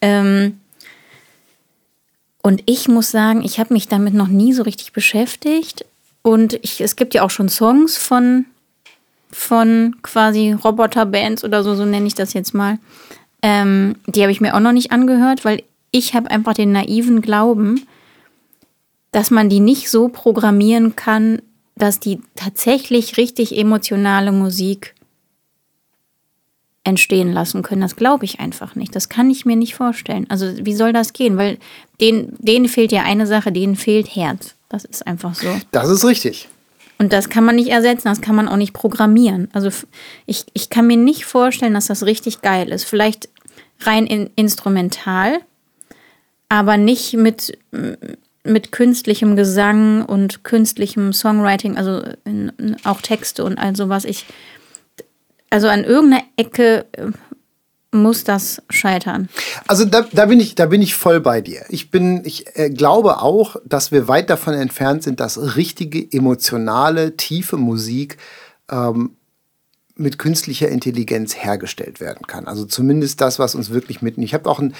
[0.00, 0.60] Ähm,
[2.48, 5.84] und ich muss sagen, ich habe mich damit noch nie so richtig beschäftigt.
[6.22, 8.46] Und ich, es gibt ja auch schon Songs von,
[9.30, 12.78] von quasi Roboterbands oder so, so nenne ich das jetzt mal.
[13.42, 17.20] Ähm, die habe ich mir auch noch nicht angehört, weil ich habe einfach den naiven
[17.20, 17.86] Glauben,
[19.12, 21.42] dass man die nicht so programmieren kann,
[21.76, 24.94] dass die tatsächlich richtig emotionale Musik
[26.84, 27.80] entstehen lassen können.
[27.80, 28.94] Das glaube ich einfach nicht.
[28.96, 30.26] Das kann ich mir nicht vorstellen.
[30.28, 31.36] Also wie soll das gehen?
[31.36, 31.58] Weil
[32.00, 34.54] denen, denen fehlt ja eine Sache, denen fehlt Herz.
[34.68, 35.48] Das ist einfach so.
[35.70, 36.48] Das ist richtig.
[36.98, 39.48] Und das kann man nicht ersetzen, das kann man auch nicht programmieren.
[39.52, 39.70] Also
[40.26, 42.84] ich, ich kann mir nicht vorstellen, dass das richtig geil ist.
[42.84, 43.28] Vielleicht
[43.80, 45.38] rein in, instrumental,
[46.48, 47.56] aber nicht mit,
[48.42, 54.04] mit künstlichem Gesang und künstlichem Songwriting, also in, auch Texte und all sowas.
[54.04, 54.26] Ich,
[55.50, 57.10] also an irgendeiner Ecke äh,
[57.90, 59.28] muss das scheitern.
[59.66, 61.64] Also da, da, bin ich, da bin ich voll bei dir.
[61.70, 67.16] Ich bin, ich äh, glaube auch, dass wir weit davon entfernt sind, dass richtige, emotionale,
[67.16, 68.18] tiefe Musik
[68.70, 69.16] ähm,
[69.96, 72.46] mit künstlicher Intelligenz hergestellt werden kann.
[72.46, 74.22] Also zumindest das, was uns wirklich mitten.
[74.22, 74.74] Ich habe auch ein,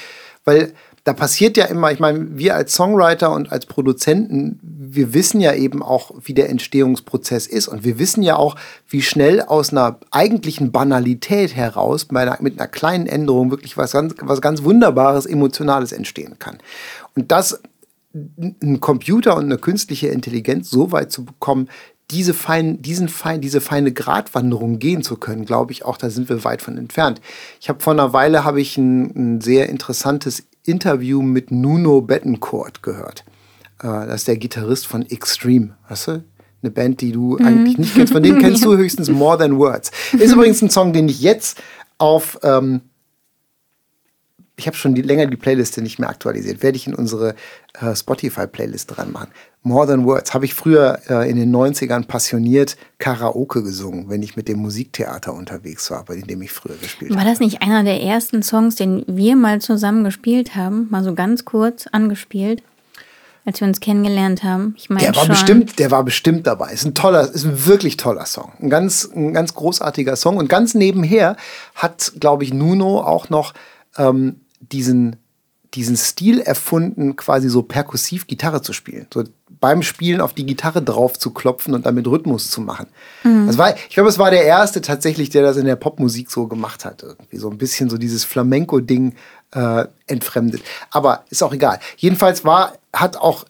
[0.45, 0.75] weil
[1.09, 5.55] da passiert ja immer, ich meine, wir als Songwriter und als Produzenten, wir wissen ja
[5.55, 7.67] eben auch, wie der Entstehungsprozess ist.
[7.67, 8.57] Und wir wissen ja auch,
[8.91, 14.17] wie schnell aus einer eigentlichen Banalität heraus, einer, mit einer kleinen Änderung wirklich was ganz,
[14.21, 16.59] was ganz Wunderbares, Emotionales entstehen kann.
[17.17, 17.63] Und das,
[18.13, 21.71] ein Computer und eine künstliche Intelligenz so weit zu bekommen,
[22.11, 26.29] diese, fein, diesen fein, diese feine Gratwanderung gehen zu können, glaube ich auch, da sind
[26.29, 27.23] wir weit von entfernt.
[27.61, 32.83] Ich habe vor einer Weile habe ich ein, ein sehr interessantes Interview mit Nuno Bettencourt
[32.83, 33.25] gehört.
[33.81, 36.25] Äh, das ist der Gitarrist von Extreme, weißt du?
[36.63, 37.47] Eine Band, die du mhm.
[37.47, 38.13] eigentlich nicht kennst.
[38.13, 39.91] Von denen kennst du höchstens More Than Words.
[40.13, 41.61] Ist übrigens ein Song, den ich jetzt
[41.99, 42.83] auf ähm,
[44.59, 46.63] ich habe schon die, länger die Playliste nicht mehr aktualisiert.
[46.63, 47.35] Werde ich in unsere
[47.81, 49.29] äh, Spotify-Playlist reinmachen.
[49.69, 54.35] More Than Words habe ich früher äh, in den 90ern passioniert Karaoke gesungen, wenn ich
[54.35, 57.21] mit dem Musiktheater unterwegs war, bei dem ich früher gespielt habe.
[57.21, 60.89] War das nicht einer der ersten Songs, den wir mal zusammen gespielt haben?
[60.91, 62.63] Mal so ganz kurz angespielt?
[63.45, 64.75] als wir uns kennengelernt haben.
[64.77, 65.31] Ich meine der war schon.
[65.31, 66.71] bestimmt, der war bestimmt dabei.
[66.71, 70.37] Ist ein toller, ist ein wirklich toller Song, ein ganz, ein ganz großartiger Song.
[70.37, 71.35] Und ganz nebenher
[71.75, 73.55] hat, glaube ich, Nuno auch noch
[73.97, 75.17] ähm, diesen,
[75.75, 79.07] diesen Stil erfunden, quasi so perkussiv Gitarre zu spielen.
[79.13, 79.25] So
[79.61, 82.87] beim Spielen auf die Gitarre drauf zu klopfen und damit Rhythmus zu machen.
[83.25, 83.47] Mhm.
[83.47, 86.47] Das war, ich glaube, es war der erste tatsächlich, der das in der Popmusik so
[86.47, 87.03] gemacht hat.
[87.03, 89.15] Irgendwie so ein bisschen so dieses Flamenco-Ding
[89.53, 90.63] äh, entfremdet.
[90.91, 91.81] Aber ist auch egal.
[91.97, 93.45] Jedenfalls war, hat auch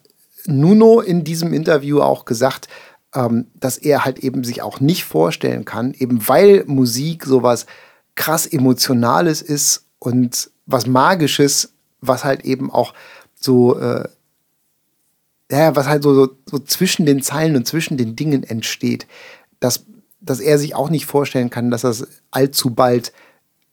[0.45, 2.67] Nuno in diesem Interview auch gesagt,
[3.13, 7.65] ähm, dass er halt eben sich auch nicht vorstellen kann, eben weil Musik sowas
[8.15, 12.93] krass Emotionales ist und was Magisches, was halt eben auch
[13.35, 14.07] so, äh,
[15.51, 19.07] ja, was halt so, so, so, zwischen den Zeilen und zwischen den Dingen entsteht,
[19.59, 19.85] dass,
[20.21, 23.11] dass er sich auch nicht vorstellen kann, dass das allzu bald,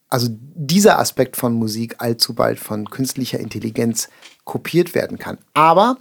[0.09, 4.09] also dieser Aspekt von Musik allzu bald von künstlicher Intelligenz
[4.45, 5.39] kopiert werden kann.
[5.53, 5.99] Aber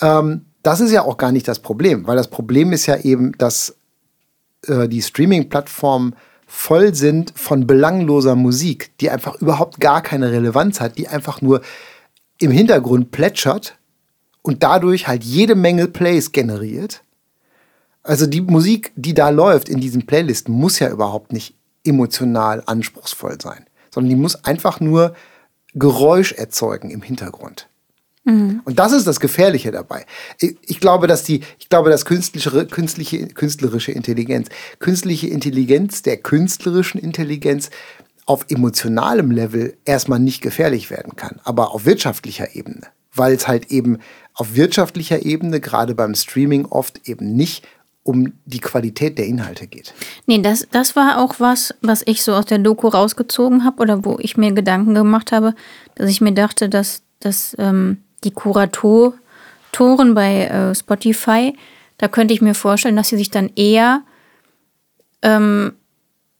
[0.00, 3.32] ähm, das ist ja auch gar nicht das Problem, weil das Problem ist ja eben,
[3.38, 3.76] dass
[4.66, 6.14] äh, die Streaming-Plattformen
[6.52, 11.62] voll sind von belangloser Musik, die einfach überhaupt gar keine Relevanz hat, die einfach nur
[12.38, 13.78] im Hintergrund plätschert
[14.42, 17.04] und dadurch halt jede Menge Plays generiert.
[18.02, 23.40] Also die Musik, die da läuft in diesen Playlisten, muss ja überhaupt nicht emotional anspruchsvoll
[23.40, 25.14] sein, sondern die muss einfach nur
[25.74, 27.68] Geräusch erzeugen im Hintergrund.
[28.24, 28.60] Mhm.
[28.64, 30.06] Und das ist das Gefährliche dabei.
[30.38, 34.48] Ich, ich, glaube, dass die, ich glaube, dass künstliche, künstliche, künstlerische Intelligenz,
[34.78, 37.70] künstliche Intelligenz der künstlerischen Intelligenz
[38.26, 42.86] auf emotionalem Level erstmal nicht gefährlich werden kann, aber auf wirtschaftlicher Ebene.
[43.12, 43.98] Weil es halt eben
[44.34, 47.66] auf wirtschaftlicher Ebene, gerade beim Streaming, oft eben nicht
[48.02, 49.94] um die Qualität der Inhalte geht.
[50.26, 54.04] Nee, das, das war auch was, was ich so aus der Doku rausgezogen habe oder
[54.04, 55.54] wo ich mir Gedanken gemacht habe,
[55.96, 59.14] dass ich mir dachte, dass, dass ähm, die Kuratoren
[60.14, 61.54] bei äh, Spotify,
[61.98, 64.02] da könnte ich mir vorstellen, dass sie sich dann eher
[65.22, 65.72] ähm,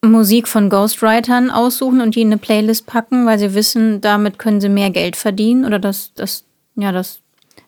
[0.03, 4.61] Musik von Ghostwritern aussuchen und die in eine Playlist packen, weil sie wissen, damit können
[4.61, 6.45] sie mehr Geld verdienen oder das, das,
[6.76, 7.20] ja, das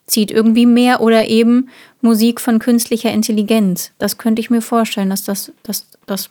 [0.06, 1.68] zieht irgendwie mehr oder eben
[2.00, 3.92] Musik von künstlicher Intelligenz.
[3.98, 6.30] Das könnte ich mir vorstellen, dass das, dass, dass,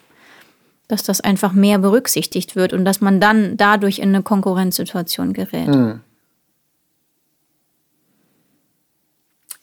[0.87, 5.67] dass das einfach mehr berücksichtigt wird und dass man dann dadurch in eine Konkurrenzsituation gerät.
[5.67, 6.01] Mhm.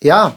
[0.03, 0.35] Ja,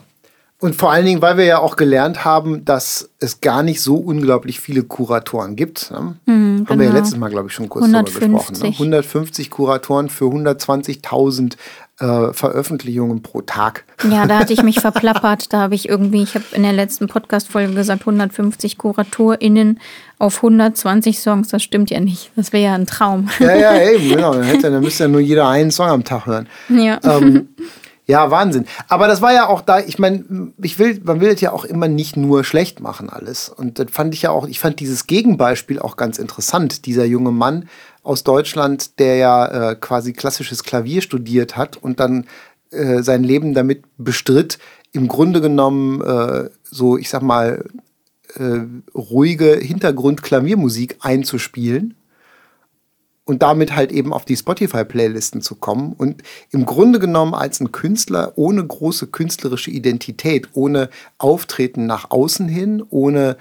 [0.62, 3.96] Und vor allen Dingen, weil wir ja auch gelernt haben, dass es gar nicht so
[3.96, 5.90] unglaublich viele Kuratoren gibt.
[5.90, 6.14] Ne?
[6.26, 6.68] Mhm, haben genau.
[6.68, 7.00] wir ja genau.
[7.00, 8.20] letztes Mal, glaube ich, schon kurz 150.
[8.20, 8.68] darüber gesprochen.
[8.68, 8.72] Ne?
[8.72, 11.56] 150 Kuratoren für 120.000
[11.98, 13.84] äh, Veröffentlichungen pro Tag.
[14.08, 15.52] Ja, da hatte ich mich verplappert.
[15.52, 19.80] Da habe ich irgendwie, ich habe in der letzten Podcast-Folge gesagt, 150 KuratorInnen
[20.20, 21.48] auf 120 Songs.
[21.48, 22.30] Das stimmt ja nicht.
[22.36, 23.28] Das wäre ja ein Traum.
[23.40, 24.34] Ja, ja, eben, genau.
[24.34, 26.48] Dann, hätte, dann müsste ja nur jeder einen Song am Tag hören.
[26.68, 27.00] Ja.
[27.02, 27.48] Ähm,
[28.12, 28.66] Ja, Wahnsinn.
[28.88, 31.64] Aber das war ja auch da, ich meine, ich will, man will es ja auch
[31.64, 33.48] immer nicht nur schlecht machen alles.
[33.48, 36.84] Und das fand ich ja auch, ich fand dieses Gegenbeispiel auch ganz interessant.
[36.84, 37.70] Dieser junge Mann
[38.02, 42.26] aus Deutschland, der ja äh, quasi klassisches Klavier studiert hat und dann
[42.70, 44.58] äh, sein Leben damit bestritt,
[44.92, 47.64] im Grunde genommen äh, so, ich sag mal,
[48.34, 48.60] äh,
[48.94, 51.94] ruhige Hintergrund-Klaviermusik einzuspielen
[53.24, 57.70] und damit halt eben auf die Spotify-Playlisten zu kommen und im Grunde genommen als ein
[57.70, 63.36] Künstler ohne große künstlerische Identität, ohne Auftreten nach außen hin, ohne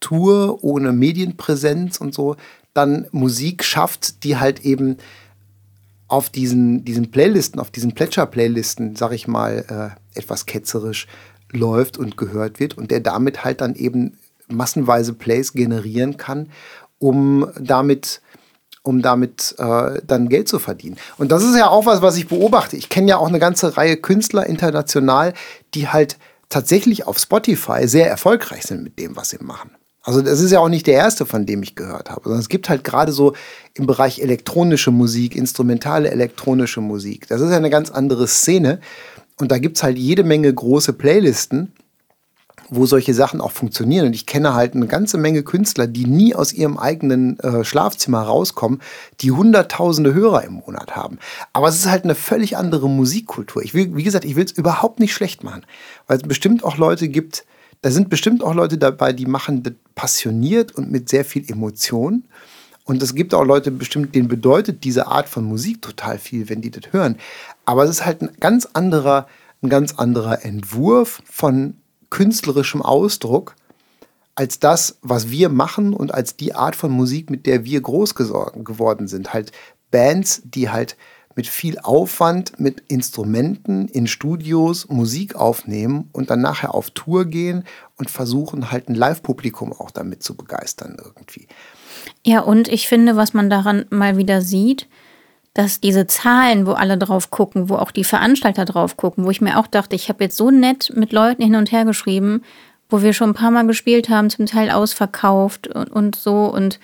[0.00, 2.36] Tour, ohne Medienpräsenz und so,
[2.74, 4.96] dann Musik schafft, die halt eben
[6.08, 11.06] auf diesen, diesen Playlisten, auf diesen Plätscher-Playlisten, sag ich mal, äh, etwas ketzerisch
[11.52, 14.18] läuft und gehört wird und der damit halt dann eben
[14.48, 16.50] massenweise Plays generieren kann,
[16.98, 18.20] um damit
[18.82, 20.96] um damit äh, dann Geld zu verdienen.
[21.18, 22.76] Und das ist ja auch was, was ich beobachte.
[22.76, 25.34] Ich kenne ja auch eine ganze Reihe Künstler international,
[25.74, 26.18] die halt
[26.48, 29.70] tatsächlich auf Spotify sehr erfolgreich sind mit dem, was sie machen.
[30.02, 32.48] Also das ist ja auch nicht der erste, von dem ich gehört habe, sondern es
[32.48, 33.34] gibt halt gerade so
[33.74, 37.28] im Bereich elektronische Musik, instrumentale elektronische Musik.
[37.28, 38.80] Das ist ja eine ganz andere Szene.
[39.38, 41.72] Und da gibt es halt jede Menge große Playlisten,
[42.74, 44.06] wo solche Sachen auch funktionieren.
[44.06, 48.22] Und ich kenne halt eine ganze Menge Künstler, die nie aus ihrem eigenen äh, Schlafzimmer
[48.22, 48.80] rauskommen,
[49.20, 51.18] die hunderttausende Hörer im Monat haben.
[51.52, 53.62] Aber es ist halt eine völlig andere Musikkultur.
[53.62, 55.64] Ich will, wie gesagt, ich will es überhaupt nicht schlecht machen,
[56.06, 57.44] weil es bestimmt auch Leute gibt,
[57.82, 62.24] da sind bestimmt auch Leute dabei, die machen das passioniert und mit sehr viel Emotion.
[62.84, 66.62] Und es gibt auch Leute bestimmt, denen bedeutet diese Art von Musik total viel, wenn
[66.62, 67.16] die das hören.
[67.64, 69.26] Aber es ist halt ein ganz anderer,
[69.62, 71.74] ein ganz anderer Entwurf von
[72.12, 73.56] künstlerischem Ausdruck
[74.34, 78.14] als das, was wir machen und als die Art von Musik, mit der wir groß
[78.14, 79.32] geworden sind.
[79.32, 79.50] Halt
[79.90, 80.98] Bands, die halt
[81.36, 87.64] mit viel Aufwand, mit Instrumenten in Studios Musik aufnehmen und dann nachher auf Tour gehen
[87.96, 91.48] und versuchen halt ein Live-Publikum auch damit zu begeistern irgendwie.
[92.26, 94.86] Ja, und ich finde, was man daran mal wieder sieht,
[95.54, 99.40] dass diese Zahlen, wo alle drauf gucken, wo auch die Veranstalter drauf gucken, wo ich
[99.40, 102.42] mir auch dachte, ich habe jetzt so nett mit Leuten hin und her geschrieben,
[102.88, 106.78] wo wir schon ein paar Mal gespielt haben, zum Teil ausverkauft und, und so und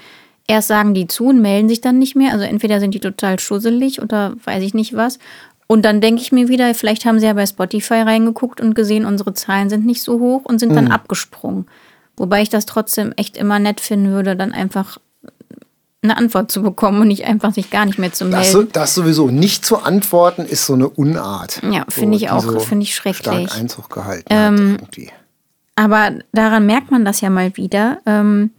[0.47, 2.33] erst sagen die zu und melden sich dann nicht mehr.
[2.33, 5.19] Also entweder sind die total schusselig oder weiß ich nicht was.
[5.67, 9.05] Und dann denke ich mir wieder, vielleicht haben sie ja bei Spotify reingeguckt und gesehen,
[9.05, 10.93] unsere Zahlen sind nicht so hoch und sind dann mhm.
[10.93, 11.67] abgesprungen.
[12.17, 14.99] Wobei ich das trotzdem echt immer nett finden würde, dann einfach
[16.03, 18.69] eine Antwort zu bekommen und nicht einfach sich gar nicht mehr zu melden.
[18.73, 21.61] Das, das sowieso nicht zu antworten ist so eine Unart.
[21.69, 23.49] Ja, finde so, ich auch, so finde ich schrecklich.
[23.49, 24.77] Stark Einzug gehalten ähm,
[25.75, 28.51] Aber daran merkt man das ja mal wieder, ähm,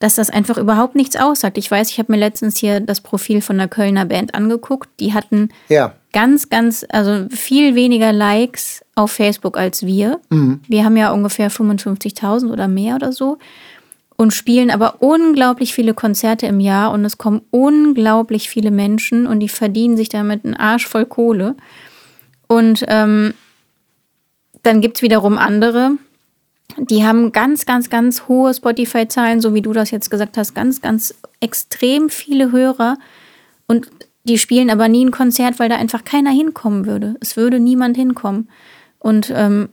[0.00, 1.56] dass das einfach überhaupt nichts aussagt.
[1.56, 4.90] Ich weiß, ich habe mir letztens hier das Profil von einer Kölner Band angeguckt.
[5.00, 5.94] Die hatten ja.
[6.12, 10.20] ganz, ganz, also viel weniger Likes auf Facebook als wir.
[10.28, 10.60] Mhm.
[10.68, 13.38] Wir haben ja ungefähr 55.000 oder mehr oder so
[14.16, 19.40] und spielen aber unglaublich viele Konzerte im Jahr und es kommen unglaublich viele Menschen und
[19.40, 21.56] die verdienen sich damit einen Arsch voll Kohle.
[22.46, 23.34] Und ähm,
[24.62, 25.92] dann gibt es wiederum andere,
[26.76, 30.80] die haben ganz, ganz, ganz hohe Spotify-Zahlen, so wie du das jetzt gesagt hast, ganz,
[30.80, 32.96] ganz extrem viele Hörer
[33.66, 33.88] und
[34.24, 37.16] die spielen aber nie ein Konzert, weil da einfach keiner hinkommen würde.
[37.20, 38.48] Es würde niemand hinkommen.
[38.98, 39.68] Und ähm,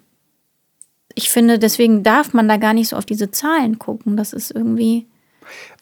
[1.21, 4.17] ich finde, deswegen darf man da gar nicht so auf diese Zahlen gucken.
[4.17, 5.05] Das ist irgendwie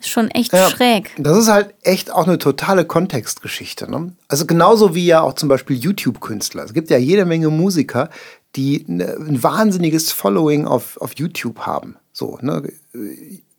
[0.02, 1.12] schon echt ja, schräg.
[1.18, 3.90] Das ist halt echt auch eine totale Kontextgeschichte.
[3.90, 4.14] Ne?
[4.28, 6.64] Also genauso wie ja auch zum Beispiel YouTube-Künstler.
[6.64, 8.10] Es gibt ja jede Menge Musiker,
[8.56, 11.98] die ein wahnsinniges Following auf, auf YouTube haben.
[12.12, 12.64] So, ne?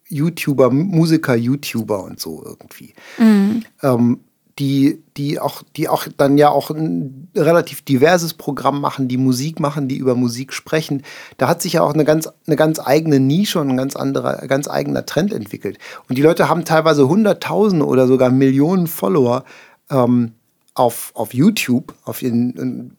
[0.09, 2.95] YouTuber, Musiker, YouTuber und so irgendwie.
[3.18, 3.64] Mhm.
[3.83, 4.20] Ähm,
[4.61, 9.58] die, die, auch, die auch dann ja auch ein relativ diverses Programm machen, die Musik
[9.58, 11.02] machen, die über Musik sprechen.
[11.38, 14.46] Da hat sich ja auch eine ganz, eine ganz eigene Nische und ein ganz anderer,
[14.46, 15.78] ganz eigener Trend entwickelt.
[16.08, 19.44] Und die Leute haben teilweise Hunderttausende oder sogar Millionen Follower
[19.90, 20.32] ähm,
[20.74, 22.96] auf, auf YouTube, auf ihren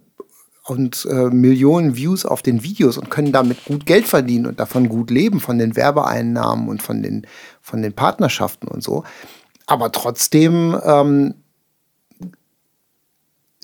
[0.63, 4.89] und äh, Millionen Views auf den Videos und können damit gut Geld verdienen und davon
[4.89, 7.27] gut leben, von den Werbeeinnahmen und von den,
[7.61, 9.03] von den Partnerschaften und so.
[9.65, 11.35] Aber trotzdem ähm,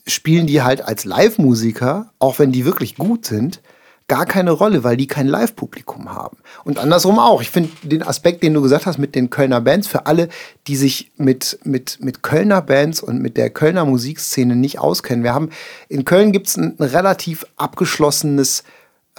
[0.08, 3.62] spielen die halt als Live-Musiker, auch wenn die wirklich gut sind,
[4.08, 6.38] gar keine Rolle, weil die kein Live-Publikum haben.
[6.64, 7.42] Und andersrum auch.
[7.42, 10.30] Ich finde den Aspekt, den du gesagt hast mit den Kölner Bands, für alle,
[10.68, 15.24] die sich mit, mit, mit Kölner Bands und mit der Kölner Musikszene nicht auskennen.
[15.24, 15.50] Wir haben
[15.90, 18.64] in Köln gibt es ein, ein, relativ abgeschlossenes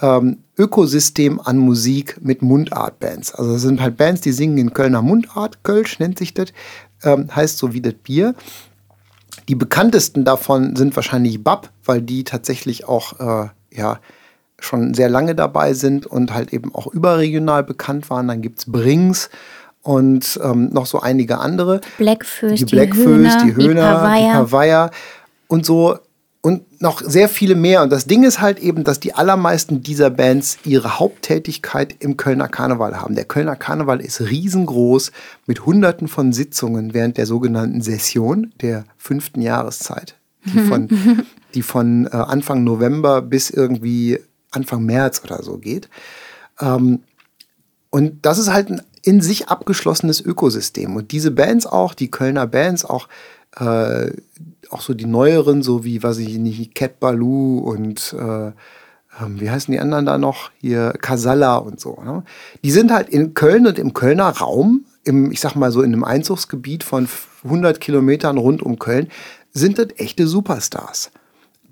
[0.01, 3.35] ähm, Ökosystem an Musik mit Mundartbands.
[3.35, 6.47] Also das sind halt Bands, die singen in Kölner Mundart, Kölsch nennt sich das,
[7.03, 8.33] ähm, heißt so wie das Bier.
[9.49, 13.99] Die bekanntesten davon sind wahrscheinlich Bab, weil die tatsächlich auch äh, ja,
[14.59, 18.27] schon sehr lange dabei sind und halt eben auch überregional bekannt waren.
[18.27, 19.31] Dann gibt es Brings
[19.81, 21.81] und ähm, noch so einige andere.
[21.97, 24.91] Blackfist, die, Blackfist, die Höhner, die Pavaya
[25.47, 25.97] und so
[26.41, 27.83] und noch sehr viele mehr.
[27.83, 32.47] Und das Ding ist halt eben, dass die allermeisten dieser Bands ihre Haupttätigkeit im Kölner
[32.47, 33.15] Karneval haben.
[33.15, 35.11] Der Kölner Karneval ist riesengroß
[35.45, 40.15] mit Hunderten von Sitzungen während der sogenannten Session der fünften Jahreszeit,
[40.45, 40.87] die von,
[41.55, 44.19] die von äh, Anfang November bis irgendwie
[44.51, 45.89] Anfang März oder so geht.
[46.61, 47.03] Ähm,
[47.89, 50.95] und das ist halt ein in sich abgeschlossenes Ökosystem.
[50.95, 53.07] Und diese Bands auch, die Kölner Bands, auch
[53.57, 54.11] äh,
[54.69, 58.51] auch so die neueren, so wie, weiß ich nicht, Cat Baloo und äh,
[59.19, 60.51] ähm, wie heißen die anderen da noch?
[60.59, 62.01] Hier Casalla und so.
[62.03, 62.23] Ne?
[62.63, 65.93] Die sind halt in Köln und im Kölner Raum, im, ich sag mal so in
[65.93, 67.07] einem Einzugsgebiet von
[67.43, 69.07] 100 Kilometern rund um Köln,
[69.51, 71.11] sind das echte Superstars.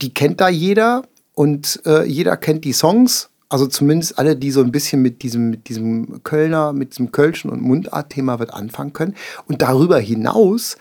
[0.02, 3.30] Die kennt da jeder und äh, jeder kennt die Songs.
[3.50, 7.50] Also zumindest alle, die so ein bisschen mit diesem, mit diesem Kölner, mit diesem Kölschen
[7.50, 9.16] und Mundart-Thema wird anfangen können.
[9.48, 10.78] Und darüber hinaus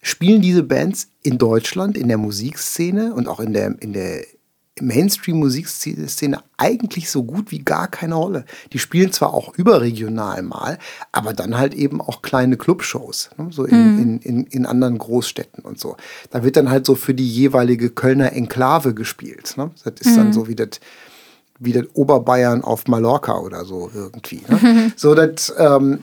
[0.00, 4.24] spielen diese Bands in Deutschland, in der Musikszene und auch in der, in der
[4.80, 8.44] Mainstream-Musikszene eigentlich so gut wie gar keine Rolle.
[8.72, 10.78] Die spielen zwar auch überregional mal,
[11.12, 13.48] aber dann halt eben auch kleine Clubshows, ne?
[13.50, 14.02] so in, mhm.
[14.02, 15.96] in, in, in, anderen Großstädten und so.
[16.30, 19.54] Da wird dann halt so für die jeweilige Kölner Enklave gespielt.
[19.56, 19.70] Ne?
[19.84, 20.16] Das ist mhm.
[20.16, 20.80] dann so wie das
[21.60, 24.40] wie das Oberbayern auf Mallorca oder so irgendwie.
[24.48, 24.92] Ne?
[24.96, 26.00] so, das, ähm,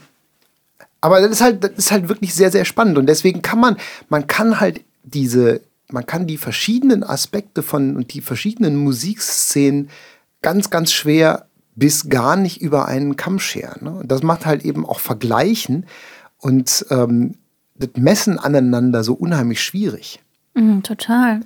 [1.01, 2.97] aber das ist halt, das ist halt wirklich sehr, sehr spannend.
[2.97, 3.77] Und deswegen kann man,
[4.09, 9.89] man kann halt diese, man kann die verschiedenen Aspekte von und die verschiedenen Musikszenen
[10.41, 13.83] ganz, ganz schwer bis gar nicht über einen Kamm scheren.
[13.83, 13.91] Ne?
[13.91, 15.85] Und das macht halt eben auch Vergleichen
[16.39, 17.35] und ähm,
[17.75, 20.19] das Messen aneinander so unheimlich schwierig.
[20.55, 21.41] Mhm, total.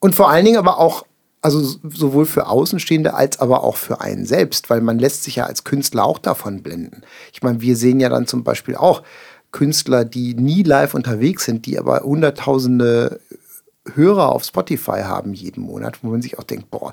[0.00, 1.04] Und vor allen Dingen aber auch
[1.40, 5.46] also sowohl für Außenstehende als aber auch für einen selbst, weil man lässt sich ja
[5.46, 7.02] als Künstler auch davon blenden.
[7.32, 9.02] Ich meine, wir sehen ja dann zum Beispiel auch
[9.50, 13.20] Künstler, die nie live unterwegs sind, die aber hunderttausende
[13.94, 16.92] Hörer auf Spotify haben jeden Monat, wo man sich auch denkt, boah,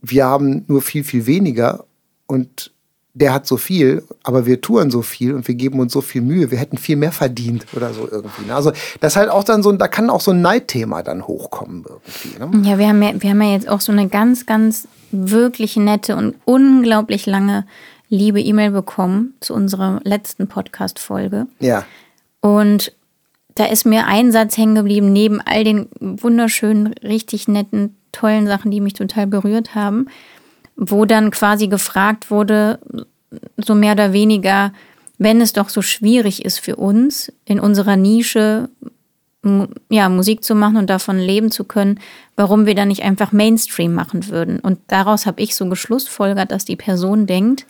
[0.00, 1.84] wir haben nur viel, viel weniger
[2.26, 2.72] und
[3.12, 6.22] der hat so viel, aber wir touren so viel und wir geben uns so viel
[6.22, 8.46] Mühe, wir hätten viel mehr verdient oder so irgendwie.
[8.46, 8.54] Ne?
[8.54, 11.84] Also das ist halt auch dann so, da kann auch so ein Neidthema dann hochkommen
[11.88, 12.58] irgendwie.
[12.58, 12.68] Ne?
[12.68, 16.14] Ja, wir haben ja, wir haben ja jetzt auch so eine ganz, ganz wirklich nette
[16.14, 17.66] und unglaublich lange
[18.08, 21.46] liebe E-Mail bekommen zu unserer letzten Podcast-Folge.
[21.58, 21.84] Ja.
[22.40, 22.92] Und
[23.56, 28.70] da ist mir ein Satz hängen geblieben, neben all den wunderschönen, richtig netten, tollen Sachen,
[28.70, 30.06] die mich total berührt haben
[30.76, 32.78] wo dann quasi gefragt wurde,
[33.56, 34.72] so mehr oder weniger,
[35.18, 38.68] wenn es doch so schwierig ist für uns, in unserer Nische
[39.88, 41.98] ja, Musik zu machen und davon leben zu können,
[42.36, 44.60] warum wir dann nicht einfach Mainstream machen würden.
[44.60, 47.66] Und daraus habe ich so geschlussfolgert, dass die Person denkt,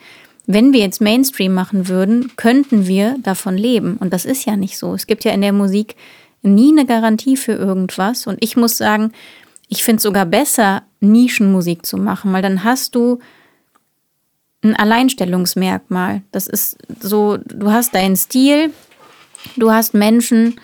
[0.47, 3.99] wenn wir jetzt Mainstream machen würden, könnten wir davon leben.
[4.01, 4.95] Und das ist ja nicht so.
[4.95, 5.95] Es gibt ja in der Musik
[6.43, 8.27] nie eine Garantie für irgendwas.
[8.27, 9.13] Und ich muss sagen,
[9.71, 13.21] ich finde es sogar besser, Nischenmusik zu machen, weil dann hast du
[14.63, 16.23] ein Alleinstellungsmerkmal.
[16.33, 18.73] Das ist so, du hast deinen Stil,
[19.57, 20.61] du hast Menschen,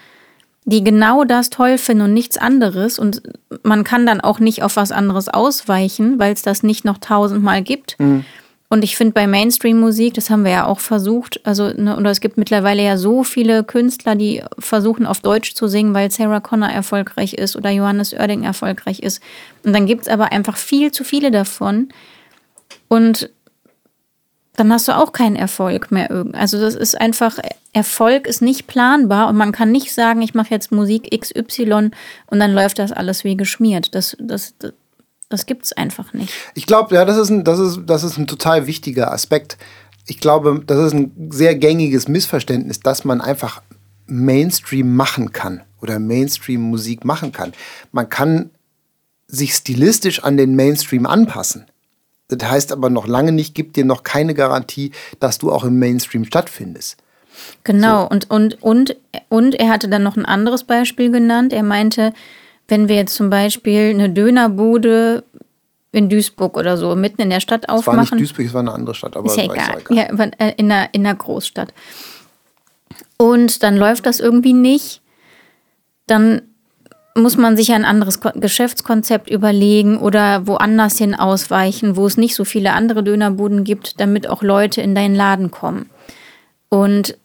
[0.65, 2.99] die genau das toll finden und nichts anderes.
[2.99, 3.23] Und
[3.63, 7.63] man kann dann auch nicht auf was anderes ausweichen, weil es das nicht noch tausendmal
[7.63, 7.99] gibt.
[8.01, 8.25] Mhm.
[8.69, 12.21] Und ich finde bei Mainstream-Musik, das haben wir ja auch versucht, also, ne, oder es
[12.21, 16.71] gibt mittlerweile ja so viele Künstler, die versuchen auf Deutsch zu singen, weil Sarah Connor
[16.71, 19.23] erfolgreich ist oder Johannes Oerding erfolgreich ist.
[19.65, 21.91] Und dann gibt es aber einfach viel zu viele davon.
[22.89, 23.31] Und
[24.57, 26.09] dann hast du auch keinen Erfolg mehr.
[26.33, 27.39] Also das ist einfach,
[27.73, 31.91] Erfolg ist nicht planbar und man kann nicht sagen, ich mache jetzt Musik XY
[32.27, 33.95] und dann läuft das alles wie geschmiert.
[33.95, 34.73] Das, das, das
[35.47, 36.33] gibt es einfach nicht.
[36.55, 39.59] Ich glaube, ja, das ist, ein, das, ist, das ist ein total wichtiger Aspekt.
[40.07, 43.63] Ich glaube, das ist ein sehr gängiges Missverständnis, dass man einfach
[44.07, 47.53] Mainstream machen kann oder Mainstream-Musik machen kann.
[47.91, 48.51] Man kann
[49.27, 51.67] sich stilistisch an den Mainstream anpassen.
[52.29, 55.79] Das heißt aber noch lange nicht, gibt dir noch keine Garantie, dass du auch im
[55.79, 56.97] Mainstream stattfindest.
[57.65, 58.09] Genau, so.
[58.11, 58.97] und, und, und,
[59.29, 61.53] und er hatte dann noch ein anderes Beispiel genannt.
[61.53, 62.13] Er meinte,
[62.69, 65.25] wenn wir jetzt zum Beispiel eine Dönerbude
[65.93, 68.01] in Duisburg oder so, mitten in der Stadt aufmachen.
[68.01, 69.79] Es war nicht Duisburg, es war eine andere Stadt, aber ist ja egal.
[69.81, 69.97] egal.
[69.97, 70.03] Ja,
[70.39, 71.73] äh, in einer, in einer Großstadt.
[73.17, 75.01] Und dann läuft das irgendwie nicht.
[76.07, 76.43] Dann
[77.15, 82.45] muss man sich ein anderes Geschäftskonzept überlegen oder woanders hin ausweichen, wo es nicht so
[82.45, 85.89] viele andere Dönerbuden gibt, damit auch Leute in deinen Laden kommen.
[86.69, 87.17] Und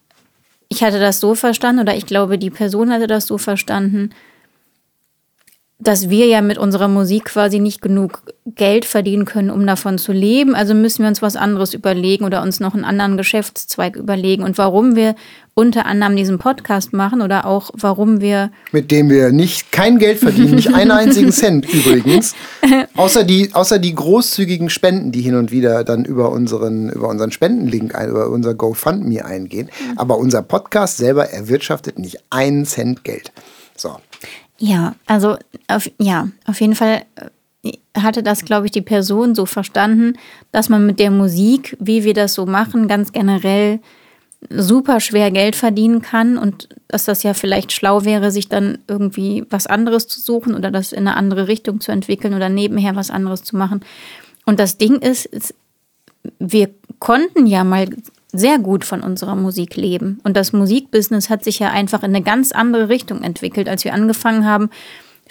[0.70, 4.12] ich hatte das so verstanden, oder ich glaube, die Person hatte das so verstanden,
[5.82, 10.12] dass wir ja mit unserer Musik quasi nicht genug Geld verdienen können, um davon zu
[10.12, 10.54] leben.
[10.54, 14.44] Also müssen wir uns was anderes überlegen oder uns noch einen anderen Geschäftszweig überlegen.
[14.44, 15.16] Und warum wir
[15.56, 18.52] unter anderem diesen Podcast machen oder auch warum wir.
[18.72, 22.36] Mit dem wir nicht kein Geld verdienen, nicht einen einzigen Cent übrigens.
[22.96, 27.32] Außer die, außer die großzügigen Spenden, die hin und wieder dann über unseren, über unseren
[27.32, 29.70] Spendenlink, über unser GoFundMe eingehen.
[29.96, 33.32] Aber unser Podcast selber erwirtschaftet nicht einen Cent Geld.
[33.76, 33.98] So.
[34.62, 35.38] Ja, also
[35.68, 37.02] auf, ja, auf jeden Fall
[37.64, 40.14] äh, hatte das, glaube ich, die Person so verstanden,
[40.52, 43.80] dass man mit der Musik, wie wir das so machen, ganz generell
[44.50, 49.46] super schwer Geld verdienen kann und dass das ja vielleicht schlau wäre, sich dann irgendwie
[49.50, 53.10] was anderes zu suchen oder das in eine andere Richtung zu entwickeln oder nebenher was
[53.10, 53.82] anderes zu machen.
[54.46, 55.56] Und das Ding ist, ist
[56.38, 57.90] wir konnten ja mal
[58.34, 60.20] sehr gut von unserer Musik leben.
[60.24, 63.68] Und das Musikbusiness hat sich ja einfach in eine ganz andere Richtung entwickelt.
[63.68, 64.70] Als wir angefangen haben,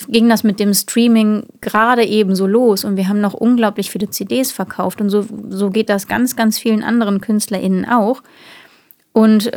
[0.08, 4.08] ging das mit dem Streaming gerade eben so los und wir haben noch unglaublich viele
[4.08, 8.22] CDs verkauft und so, so geht das ganz, ganz vielen anderen KünstlerInnen auch.
[9.12, 9.50] Und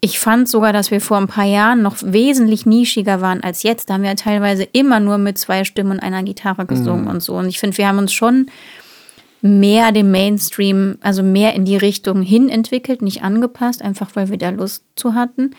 [0.00, 3.88] ich fand sogar, dass wir vor ein paar Jahren noch wesentlich nischiger waren als jetzt.
[3.88, 7.10] Da haben wir ja teilweise immer nur mit zwei Stimmen und einer Gitarre gesungen mhm.
[7.10, 7.36] und so.
[7.36, 8.46] Und ich finde, wir haben uns schon
[9.40, 14.38] mehr dem Mainstream, also mehr in die Richtung hin entwickelt, nicht angepasst, einfach weil wir
[14.38, 15.54] da Lust zu hatten.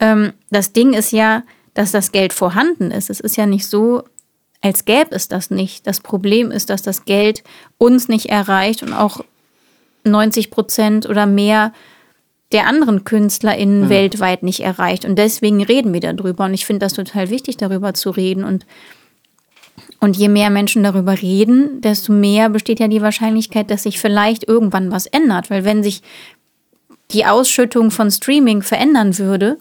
[0.00, 1.42] Ähm, das Ding ist ja,
[1.74, 3.08] dass das Geld vorhanden ist.
[3.08, 4.02] Es ist ja nicht so,
[4.60, 5.86] als gäbe es das nicht.
[5.86, 7.42] Das Problem ist, dass das Geld
[7.78, 9.24] uns nicht erreicht und auch
[10.04, 11.72] 90 Prozent oder mehr
[12.52, 13.88] der anderen KünstlerInnen mhm.
[13.88, 15.04] weltweit nicht erreicht.
[15.04, 16.44] Und deswegen reden wir darüber.
[16.44, 18.44] Und ich finde das total wichtig, darüber zu reden.
[18.44, 18.66] Und
[20.02, 24.48] und je mehr Menschen darüber reden, desto mehr besteht ja die Wahrscheinlichkeit, dass sich vielleicht
[24.48, 25.48] irgendwann was ändert.
[25.48, 26.02] Weil wenn sich
[27.12, 29.58] die Ausschüttung von Streaming verändern würde,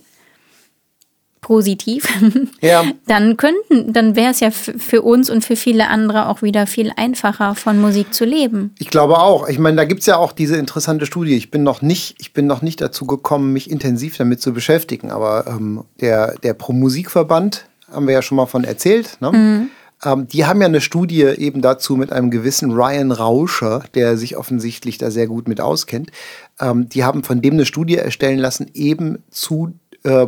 [1.41, 2.07] positiv,
[2.61, 2.83] ja.
[3.05, 6.91] dann könnten, dann wäre es ja für uns und für viele andere auch wieder viel
[6.95, 8.73] einfacher, von Musik zu leben.
[8.79, 9.47] Ich glaube auch.
[9.47, 11.35] Ich meine, da gibt es ja auch diese interessante Studie.
[11.35, 15.11] Ich bin noch nicht, ich bin noch nicht dazu gekommen, mich intensiv damit zu beschäftigen.
[15.11, 19.31] Aber ähm, der, der Pro Musikverband, haben wir ja schon mal von erzählt, ne?
[19.31, 19.69] Mhm
[20.03, 24.37] ähm, die haben ja eine Studie eben dazu mit einem gewissen Ryan Rauscher, der sich
[24.37, 26.11] offensichtlich da sehr gut mit auskennt.
[26.59, 29.73] Ähm, die haben von dem eine Studie erstellen lassen, eben zu,
[30.03, 30.27] äh,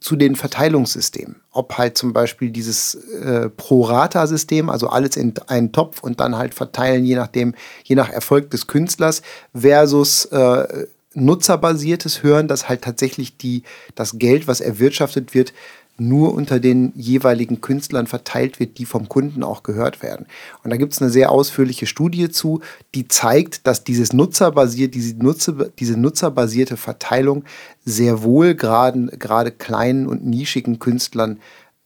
[0.00, 1.40] zu den Verteilungssystemen.
[1.50, 6.52] Ob halt zum Beispiel dieses äh, Pro-Rata-System, also alles in einen Topf und dann halt
[6.54, 9.22] verteilen, je nachdem, je nach Erfolg des Künstlers,
[9.54, 13.62] versus äh, nutzerbasiertes Hören, dass halt tatsächlich die,
[13.94, 15.54] das Geld, was erwirtschaftet wird,
[15.96, 20.26] nur unter den jeweiligen Künstlern verteilt wird, die vom Kunden auch gehört werden.
[20.62, 22.60] Und da gibt es eine sehr ausführliche Studie zu,
[22.94, 27.44] die zeigt, dass dieses Nutzerbasiert, diese, Nutzer, diese nutzerbasierte Verteilung
[27.84, 31.38] sehr wohl gerade kleinen und nischigen Künstlern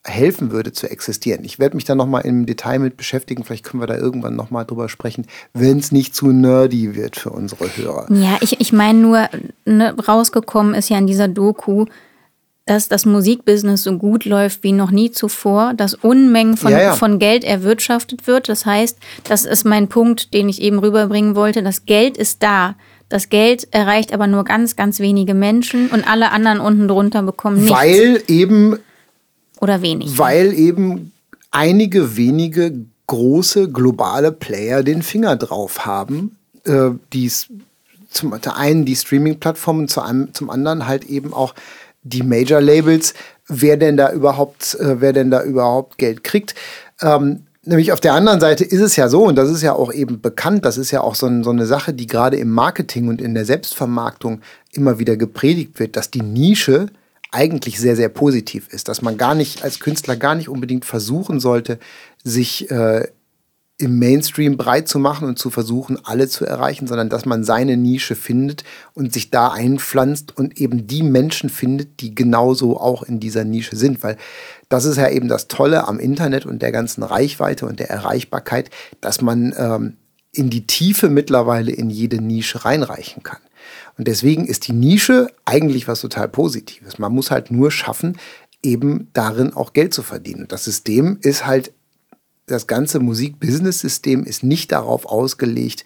[0.04, 1.44] helfen würde zu existieren.
[1.44, 3.44] Ich werde mich da nochmal im Detail mit beschäftigen.
[3.44, 7.30] Vielleicht können wir da irgendwann nochmal drüber sprechen, wenn es nicht zu nerdy wird für
[7.30, 8.06] unsere Hörer.
[8.10, 9.28] Ja, ich, ich meine nur,
[9.66, 11.86] ne, rausgekommen ist ja in dieser Doku,
[12.68, 16.94] dass das Musikbusiness so gut läuft wie noch nie zuvor, dass Unmengen von, ja, ja.
[16.94, 18.50] von Geld erwirtschaftet wird.
[18.50, 21.62] Das heißt, das ist mein Punkt, den ich eben rüberbringen wollte.
[21.62, 22.76] Das Geld ist da.
[23.08, 27.56] Das Geld erreicht aber nur ganz, ganz wenige Menschen und alle anderen unten drunter bekommen
[27.56, 27.72] nichts.
[27.72, 28.78] Weil eben.
[29.62, 30.18] Oder wenig.
[30.18, 31.12] Weil eben
[31.50, 37.32] einige wenige große globale Player den Finger drauf haben, äh, die
[38.10, 41.54] zum einen die Streaming-Plattformen, zum anderen halt eben auch
[42.02, 43.14] die Major-Labels,
[43.48, 46.54] wer denn da überhaupt, äh, wer denn da überhaupt Geld kriegt.
[47.00, 49.92] Ähm, nämlich auf der anderen Seite ist es ja so, und das ist ja auch
[49.92, 53.08] eben bekannt, das ist ja auch so, ein, so eine Sache, die gerade im Marketing
[53.08, 54.40] und in der Selbstvermarktung
[54.72, 56.86] immer wieder gepredigt wird, dass die Nische
[57.30, 61.40] eigentlich sehr, sehr positiv ist, dass man gar nicht als Künstler gar nicht unbedingt versuchen
[61.40, 61.78] sollte,
[62.24, 63.06] sich äh,
[63.80, 67.76] im Mainstream breit zu machen und zu versuchen, alle zu erreichen, sondern dass man seine
[67.76, 73.20] Nische findet und sich da einpflanzt und eben die Menschen findet, die genauso auch in
[73.20, 74.02] dieser Nische sind.
[74.02, 74.16] Weil
[74.68, 78.70] das ist ja eben das Tolle am Internet und der ganzen Reichweite und der Erreichbarkeit,
[79.00, 79.96] dass man ähm,
[80.32, 83.40] in die Tiefe mittlerweile in jede Nische reinreichen kann.
[83.96, 86.98] Und deswegen ist die Nische eigentlich was total Positives.
[86.98, 88.18] Man muss halt nur schaffen,
[88.62, 90.42] eben darin auch Geld zu verdienen.
[90.42, 91.72] Und das System ist halt
[92.48, 95.84] das ganze Musik-Business-System ist nicht darauf ausgelegt,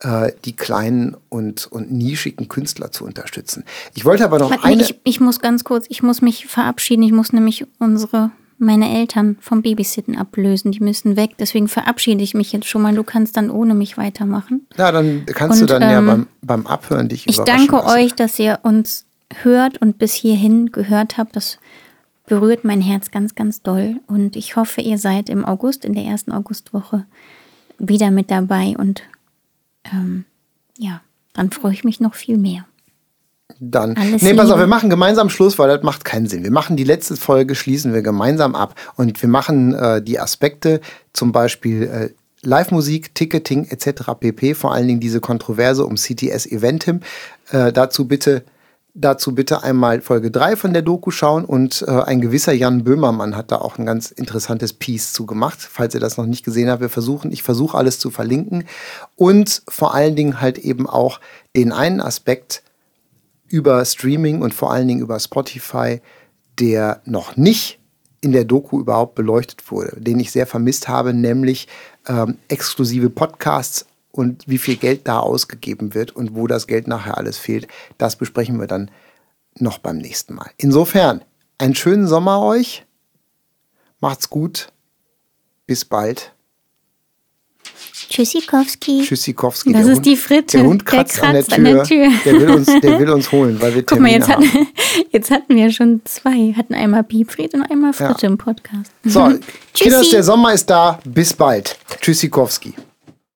[0.00, 3.64] äh, die kleinen und, und nischigen Künstler zu unterstützen.
[3.94, 4.82] Ich wollte aber noch Warte, eine.
[4.82, 7.02] Ich, ich muss ganz kurz, ich muss mich verabschieden.
[7.02, 10.72] Ich muss nämlich unsere meine Eltern vom Babysitten ablösen.
[10.72, 11.32] Die müssen weg.
[11.38, 12.94] Deswegen verabschiede ich mich jetzt schon mal.
[12.94, 14.66] Du kannst dann ohne mich weitermachen.
[14.76, 17.98] Ja, dann kannst und, du dann ähm, ja beim, beim Abhören dich Ich danke lassen.
[17.98, 19.06] euch, dass ihr uns
[19.42, 21.34] hört und bis hierhin gehört habt.
[21.36, 21.58] Das
[22.26, 24.00] berührt mein Herz ganz, ganz doll.
[24.06, 27.04] Und ich hoffe, ihr seid im August, in der ersten Augustwoche,
[27.78, 28.74] wieder mit dabei.
[28.78, 29.02] Und
[29.92, 30.24] ähm,
[30.78, 31.00] ja,
[31.32, 32.64] dann freue ich mich noch viel mehr.
[33.60, 33.96] Dann.
[33.96, 36.44] Alles nee, pass auf, wir machen gemeinsam Schluss, weil das macht keinen Sinn.
[36.44, 38.74] Wir machen die letzte Folge, schließen wir gemeinsam ab.
[38.96, 40.80] Und wir machen äh, die Aspekte,
[41.12, 42.10] zum Beispiel äh,
[42.46, 44.12] Live-Musik, Ticketing etc.
[44.18, 44.54] pp.
[44.54, 47.00] Vor allen Dingen diese Kontroverse um CTS Eventim.
[47.50, 48.44] Äh, dazu bitte
[48.96, 53.36] Dazu bitte einmal Folge 3 von der Doku schauen und äh, ein gewisser Jan Böhmermann
[53.36, 55.58] hat da auch ein ganz interessantes Piece zu gemacht.
[55.58, 58.64] Falls ihr das noch nicht gesehen habt, wir versuchen, ich versuche alles zu verlinken
[59.16, 61.18] und vor allen Dingen halt eben auch
[61.56, 62.62] den einen Aspekt
[63.48, 66.00] über Streaming und vor allen Dingen über Spotify,
[66.60, 67.80] der noch nicht
[68.20, 71.66] in der Doku überhaupt beleuchtet wurde, den ich sehr vermisst habe, nämlich
[72.06, 77.18] ähm, exklusive Podcasts und wie viel Geld da ausgegeben wird und wo das Geld nachher
[77.18, 77.66] alles fehlt,
[77.98, 78.90] das besprechen wir dann
[79.58, 80.50] noch beim nächsten Mal.
[80.56, 81.24] Insofern,
[81.58, 82.84] einen schönen Sommer euch.
[84.00, 84.68] Macht's gut.
[85.66, 86.32] Bis bald.
[88.10, 89.02] Tschüssikowski.
[89.04, 89.72] Tschüssikowski.
[89.72, 90.58] Das ist Hund, die Fritte.
[90.58, 92.06] Der Hund kratzt, der kratzt an, der Tür.
[92.06, 92.32] an, der Tür.
[92.32, 94.44] Der will uns, der will uns holen, weil wir Guck mal, jetzt, hatten,
[95.10, 96.52] jetzt hatten wir schon zwei.
[96.56, 98.28] Hatten einmal Piepfried und einmal Fritte ja.
[98.28, 98.92] im Podcast.
[99.04, 99.32] So,
[99.74, 101.00] Kinders, der Sommer ist da.
[101.04, 101.76] Bis bald.
[102.00, 102.74] Tschüssikowski.